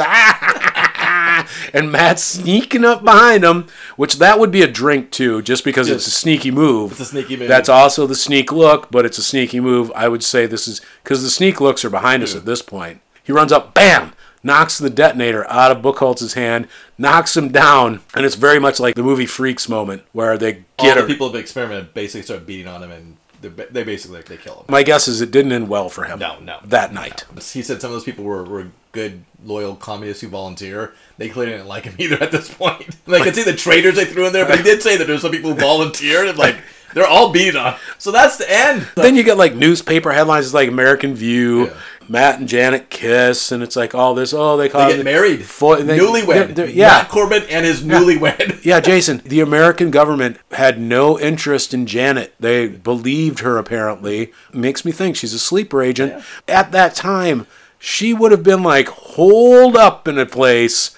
[1.72, 5.88] and Matt's sneaking up behind him, which that would be a drink too, just because
[5.88, 6.92] it's a sneaky move.
[6.92, 7.48] It's a sneaky move.
[7.48, 9.90] That's also the sneak look, but it's a sneaky move.
[9.94, 13.00] I would say this is because the sneak looks are behind us at this point.
[13.22, 14.12] He runs up, bam,
[14.42, 18.94] knocks the detonator out of Buchholz's hand, knocks him down, and it's very much like
[18.94, 21.06] the movie Freaks moment where they get all the her.
[21.06, 24.54] people have experimented basically start beating on him and they ba- they basically they kill
[24.56, 24.64] him.
[24.68, 26.18] My guess is it didn't end well for him.
[26.18, 26.58] No, no.
[26.64, 27.24] That night.
[27.36, 30.92] He said some of those people were, were good, loyal communists who volunteer.
[31.18, 32.96] They clearly didn't like him either at this point.
[33.06, 35.06] Like, I can see the traitors they threw in there, but he did say that
[35.06, 36.56] there's some people who volunteered and, like,
[36.94, 37.76] they're all beat on.
[37.98, 38.86] So that's the end.
[38.94, 41.72] Then you get like newspaper headlines like American View, Yeah.
[42.08, 44.32] Matt and Janet kiss, and it's like all this.
[44.32, 45.44] Oh, they call They get married.
[45.44, 46.26] Fo- they- newlywed.
[46.26, 48.60] they're- they're- yeah, Matt Corbin and his newlywed.
[48.64, 52.34] Yeah, Jason, the American government had no interest in Janet.
[52.40, 54.32] They believed her, apparently.
[54.52, 56.22] Makes me think she's a sleeper agent.
[56.48, 57.46] At that time,
[57.78, 60.90] she would have been like holed up in a place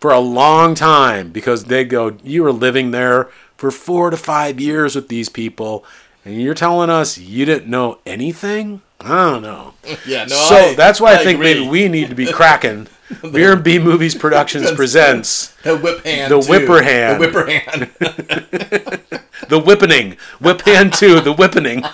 [0.00, 4.58] for a long time because they go, You were living there for four to five
[4.58, 5.84] years with these people,
[6.24, 8.80] and you're telling us you didn't know anything?
[9.04, 9.74] I don't know.
[10.06, 11.54] Yeah, no, so I- that's why I, I think agree.
[11.54, 12.86] maybe we need to be cracking.
[13.30, 16.32] Beer and B Movies Productions presents The whip hand.
[16.32, 16.48] The too.
[16.48, 17.20] whipper hand.
[17.22, 17.90] The whipper hand.
[19.48, 20.16] The whippening.
[20.40, 21.84] Whip hand two, the whippening.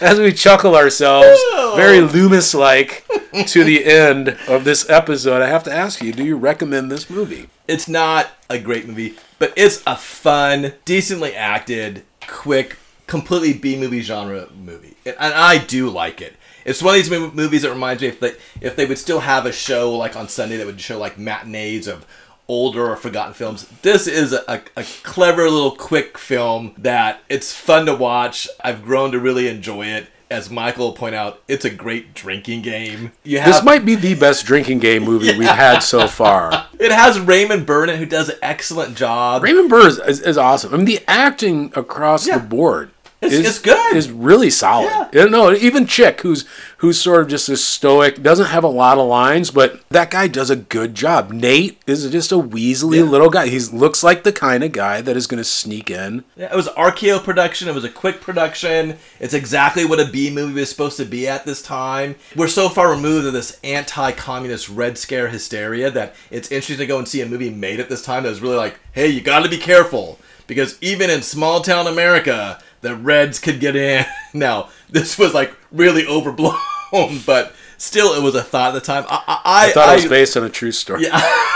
[0.00, 1.40] As we chuckle ourselves,
[1.74, 3.04] very Loomis like,
[3.46, 7.08] to the end of this episode, I have to ask you do you recommend this
[7.10, 7.48] movie?
[7.66, 12.76] it's not a great movie, but it's a fun, decently acted, quick,
[13.06, 16.34] completely B movie genre movie, and, I do like it.
[16.64, 19.46] It's one of these movies that reminds me if they if they would still have
[19.46, 22.04] a show like on Sunday that would show like matinees of
[22.48, 23.66] older or forgotten films.
[23.82, 28.48] This is a, a, clever little quick film that it's fun to watch.
[28.62, 30.08] I've grown to really enjoy it.
[30.28, 33.12] As Michael will point out, it's a great drinking game.
[33.24, 36.66] Have This might be the best drinking game movie we've had so far.
[36.80, 39.44] it has Raymond Burnett who does an excellent job.
[39.44, 40.74] Raymond Burr is, is, is awesome.
[40.74, 42.38] I mean, the acting across Yeah.
[42.38, 42.90] the board
[43.26, 43.96] It's- is, it's good.
[43.96, 45.08] Is really solid.
[45.12, 45.24] Yeah.
[45.24, 46.44] No, even Chick, who's
[46.78, 50.28] who's sort of just a stoic, doesn't have a lot of lines, but that guy
[50.28, 51.30] does a good job.
[51.32, 53.04] Nate is just a weaselly Yeah.
[53.04, 53.46] little guy.
[53.48, 56.24] He looks like the kind of guy that is going to sneak in.
[56.36, 57.66] Yeah, it was RKO production.
[57.68, 58.98] It was a quick production.
[59.20, 62.16] It's exactly what a B movie was supposed to be at this time.
[62.36, 66.98] We're so far removed of this anti-communist Red Scare hysteria that it's interesting to go
[66.98, 69.42] and see a movie made at this time that was really like, hey, you got
[69.44, 74.04] to be careful because even in small town America, the Reds could get in.
[74.34, 76.56] now, this was like really overblown,
[77.26, 79.04] but still, it was a thought at the time.
[79.08, 81.02] I, I, I thought it was based on a true story.
[81.04, 81.52] yeah.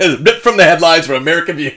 [0.00, 1.72] Ripped from the headlines for American View.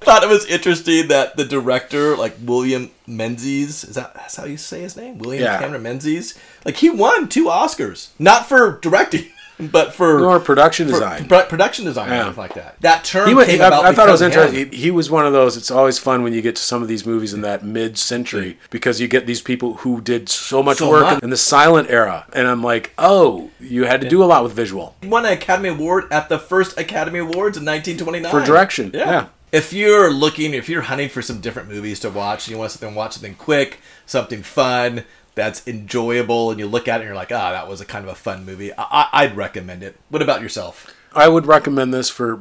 [0.00, 4.56] Thought it was interesting that the director, like William Menzies, is that that's how you
[4.56, 5.18] say his name?
[5.18, 5.58] William Yeah.
[5.60, 6.36] Cameron Menzies.
[6.64, 9.26] Like he won two Oscars, not for directing,
[9.60, 11.28] but for, Or production for design.
[11.28, 12.22] pro- production design Yeah.
[12.24, 12.80] stuff like that.
[12.80, 13.84] That term He came I, about.
[13.84, 14.56] I thought it was because of him.
[14.56, 14.70] interesting.
[14.78, 15.56] He, he was one of those.
[15.56, 19.00] It's always fun when you get to some of these movies in that mid-century because
[19.00, 21.22] you get these people who did so much So work much.
[21.22, 24.52] in the silent era, and I'm like, oh, you had to do a lot with
[24.52, 24.96] visual.
[25.02, 29.26] He won an Academy Award at the first Academy Awards in 1929 For direction, yeah.
[29.52, 32.70] If you're looking, if you're hunting for some different movies to watch, and you want
[32.72, 35.04] something, watch something quick, something fun
[35.34, 38.04] that's enjoyable, and you look at it and you're like, ah, that was a kind
[38.04, 38.72] of a fun movie.
[38.76, 39.96] I- I'd recommend it.
[40.10, 40.86] What about yourself?
[41.14, 42.40] I would recommend this for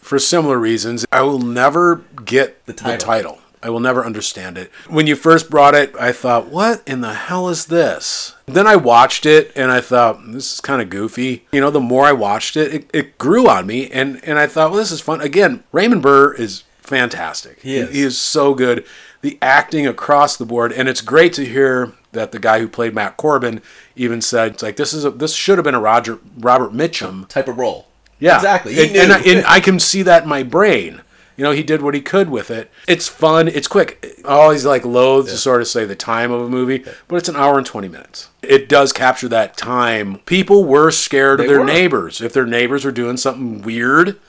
[0.00, 1.06] for similar reasons.
[1.12, 3.06] I will never get The the title.
[3.06, 3.38] title.
[3.64, 4.72] I will never understand it.
[4.88, 8.74] When you first brought it, I thought, "What in the hell is this?" Then I
[8.74, 12.12] watched it and I thought, "This is kind of goofy." You know, the more I
[12.12, 15.20] watched it, it, it grew on me, and and I thought, "Well, this is fun."
[15.20, 17.60] Again, Raymond Burr is fantastic.
[17.62, 17.90] He is.
[17.90, 18.84] He is so good.
[19.20, 22.94] The acting across the board, and it's great to hear that the guy who played
[22.94, 23.60] Matt Corbin
[23.96, 27.28] even said, "It's like this is a, this should have been a Roger Robert Mitchum."
[27.28, 27.88] Type of role.
[28.18, 28.80] Yeah, Exactly.
[28.80, 31.02] And, and, I, and I can see that in my brain.
[31.36, 32.70] You know, he did what he could with it.
[32.86, 33.48] It's fun.
[33.48, 34.20] It's quick.
[34.24, 37.28] I always like loath to sort of say the time of a movie, but it's
[37.28, 38.28] an hour and twenty minutes.
[38.42, 40.18] It does capture that time.
[40.18, 41.64] People were scared of their were.
[41.64, 42.20] neighbors.
[42.20, 44.20] If their neighbors were doing something weird,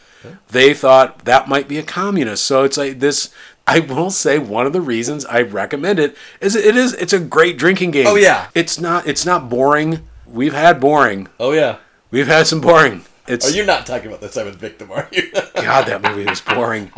[0.49, 2.45] they thought that might be a communist.
[2.45, 3.33] So it's like this.
[3.65, 7.19] I will say one of the reasons I recommend it is it is it's a
[7.19, 8.07] great drinking game.
[8.07, 8.49] Oh, yeah.
[8.53, 10.07] it's not it's not boring.
[10.27, 11.27] We've had boring.
[11.39, 11.77] Oh yeah.
[12.11, 13.05] We've had some boring.
[13.25, 14.91] It's Are you not talking about the seventh victim?
[14.91, 15.31] Are you?
[15.55, 16.91] God, that movie was boring.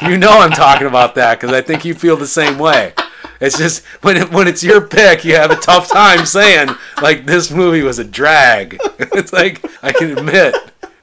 [0.00, 2.94] You know I'm talking about that because I think you feel the same way.
[3.40, 6.70] It's just when it, when it's your pick, you have a tough time saying
[7.02, 8.78] like this movie was a drag.
[8.98, 10.54] It's like I can admit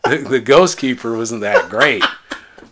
[0.04, 2.04] the, the Ghost Keeper wasn't that great.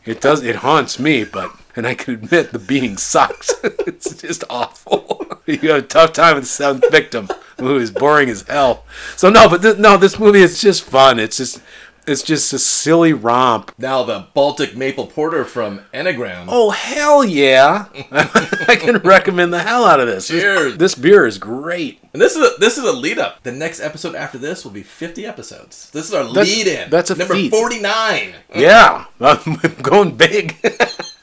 [0.06, 3.54] It does it haunts me, but and I can admit the beating sucks.
[3.64, 5.18] it's just awful.
[5.48, 7.28] You have a tough time with the seventh victim.
[7.58, 8.86] The movie is boring as hell.
[9.18, 11.20] So no, but th- no, this movie is just fun.
[11.20, 11.60] It's just
[12.08, 16.46] it's just a silly romp now the Baltic Maple Porter from Enegren.
[16.48, 17.86] Oh hell yeah!
[18.12, 20.28] I can recommend the hell out of this.
[20.28, 20.78] Cheers.
[20.78, 22.00] This beer is great.
[22.14, 23.42] And this is a, this is a lead up.
[23.44, 25.90] The next episode after this will be 50 episodes.
[25.90, 26.90] This is our That's- lead in.
[26.92, 27.52] that's a number feat.
[27.52, 28.34] 49.
[28.56, 30.56] Yeah, I'm going big.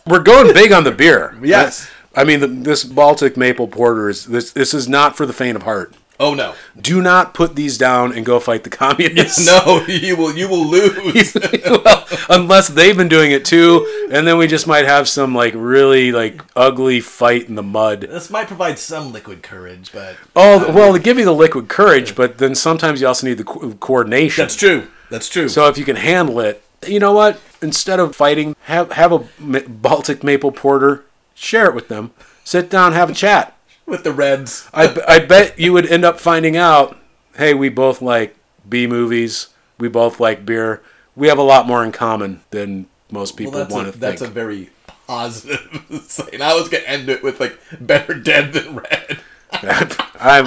[0.09, 1.37] We're going big on the beer.
[1.43, 1.89] Yes.
[2.15, 4.51] I mean, the, this Baltic Maple Porter is this.
[4.53, 5.95] This is not for the faint of heart.
[6.21, 6.55] Oh no.
[6.81, 9.47] Do not put these down and go fight the communists.
[9.67, 11.37] No, you will you will lose.
[11.65, 15.55] well, unless they've been doing it too, and then we just might have some like
[15.57, 18.01] really like ugly fight in the mud.
[18.01, 22.17] this might provide some liquid courage, but Oh well, they give you the liquid courage,
[22.17, 24.43] but then sometimes you also need the co- coordination.
[24.43, 24.89] that's true.
[25.11, 25.49] That's true.
[25.49, 27.41] So if you can handle it, you know what?
[27.61, 29.27] Instead of fighting, have have a
[29.69, 32.13] Baltic maple porter, share it with them.
[32.45, 33.57] Sit down, have a chat.
[33.87, 36.97] with the Reds, I I bet you would end up finding out,
[37.37, 38.37] hey, we both like
[38.69, 39.49] B movies.
[39.79, 40.83] We both like beer.
[41.17, 44.23] We have a lot more in common than most people well, want a, to that's
[44.23, 44.71] a very
[45.07, 46.43] positive saying.
[46.43, 49.21] I was gonna end it with like better dead than red.
[50.21, 50.47] I'm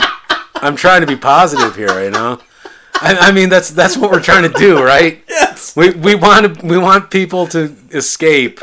[0.56, 2.40] I'm trying to be positive here, you know.
[3.02, 5.23] I, I mean, that's that's what we're trying to do, right?
[5.30, 5.76] Yes.
[5.76, 8.60] We we want we want people to escape.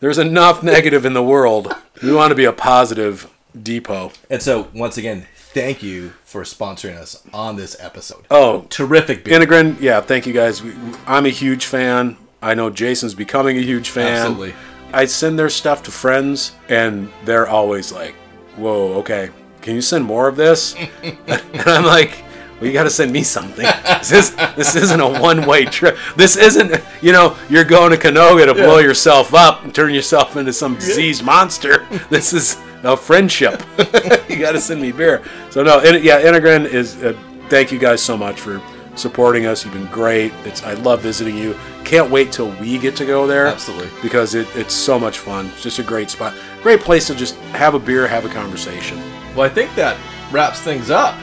[0.00, 1.74] There's enough negative in the world.
[2.02, 3.30] We want to be a positive
[3.60, 4.12] depot.
[4.28, 8.24] And so once again, thank you for sponsoring us on this episode.
[8.30, 9.38] Oh, Terrific beer.
[9.38, 10.62] Enegren, yeah, thank you guys.
[10.62, 10.74] We-
[11.06, 12.16] I'm a huge fan.
[12.42, 14.12] I know Jason's becoming a huge fan.
[14.16, 14.54] Absolutely.
[14.92, 18.14] I send their stuff to friends, and they're always like,
[18.56, 19.30] "Whoa, okay,
[19.62, 22.22] can you send more of this?" and I'm like,
[22.62, 23.66] "Well, you got to send me something.
[23.98, 25.98] This is this isn't a one way trip.
[26.16, 30.36] This isn't, you know, you're going to Canoga to blow yourself up and turn yourself
[30.36, 31.86] into some diseased monster.
[32.08, 33.62] This is a friendship.
[34.28, 35.24] you got to send me beer.
[35.50, 37.02] So no, yeah, Enegren is.
[37.02, 37.18] Uh,
[37.48, 38.62] thank you guys so much for
[38.94, 39.64] supporting us.
[39.64, 40.32] You've been great.
[40.44, 41.56] It's I love visiting you.
[41.84, 43.46] Can't wait till we get to go there.
[43.46, 43.90] Absolutely.
[44.02, 45.46] Because it, it's so much fun.
[45.46, 46.34] It's just a great spot.
[46.62, 48.98] Great place to just have a beer, have a conversation.
[49.34, 49.96] Well, I think that
[50.30, 51.14] wraps things up.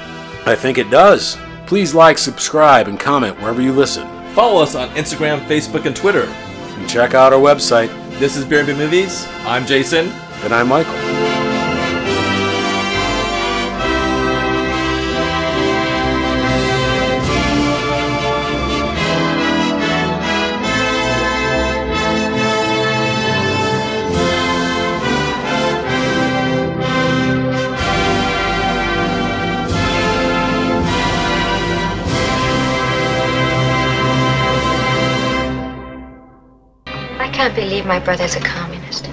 [0.46, 1.38] I think it does.
[1.68, 4.08] Please like, subscribe, and comment wherever you listen.
[4.34, 6.24] Follow us on Instagram, Facebook, and Twitter.
[6.24, 7.90] And check out our website.
[8.20, 9.28] This is Beer and B Movies.
[9.46, 10.08] I'm Jason.
[10.44, 11.29] And I'm Michael.
[37.90, 39.10] My brother's a communist.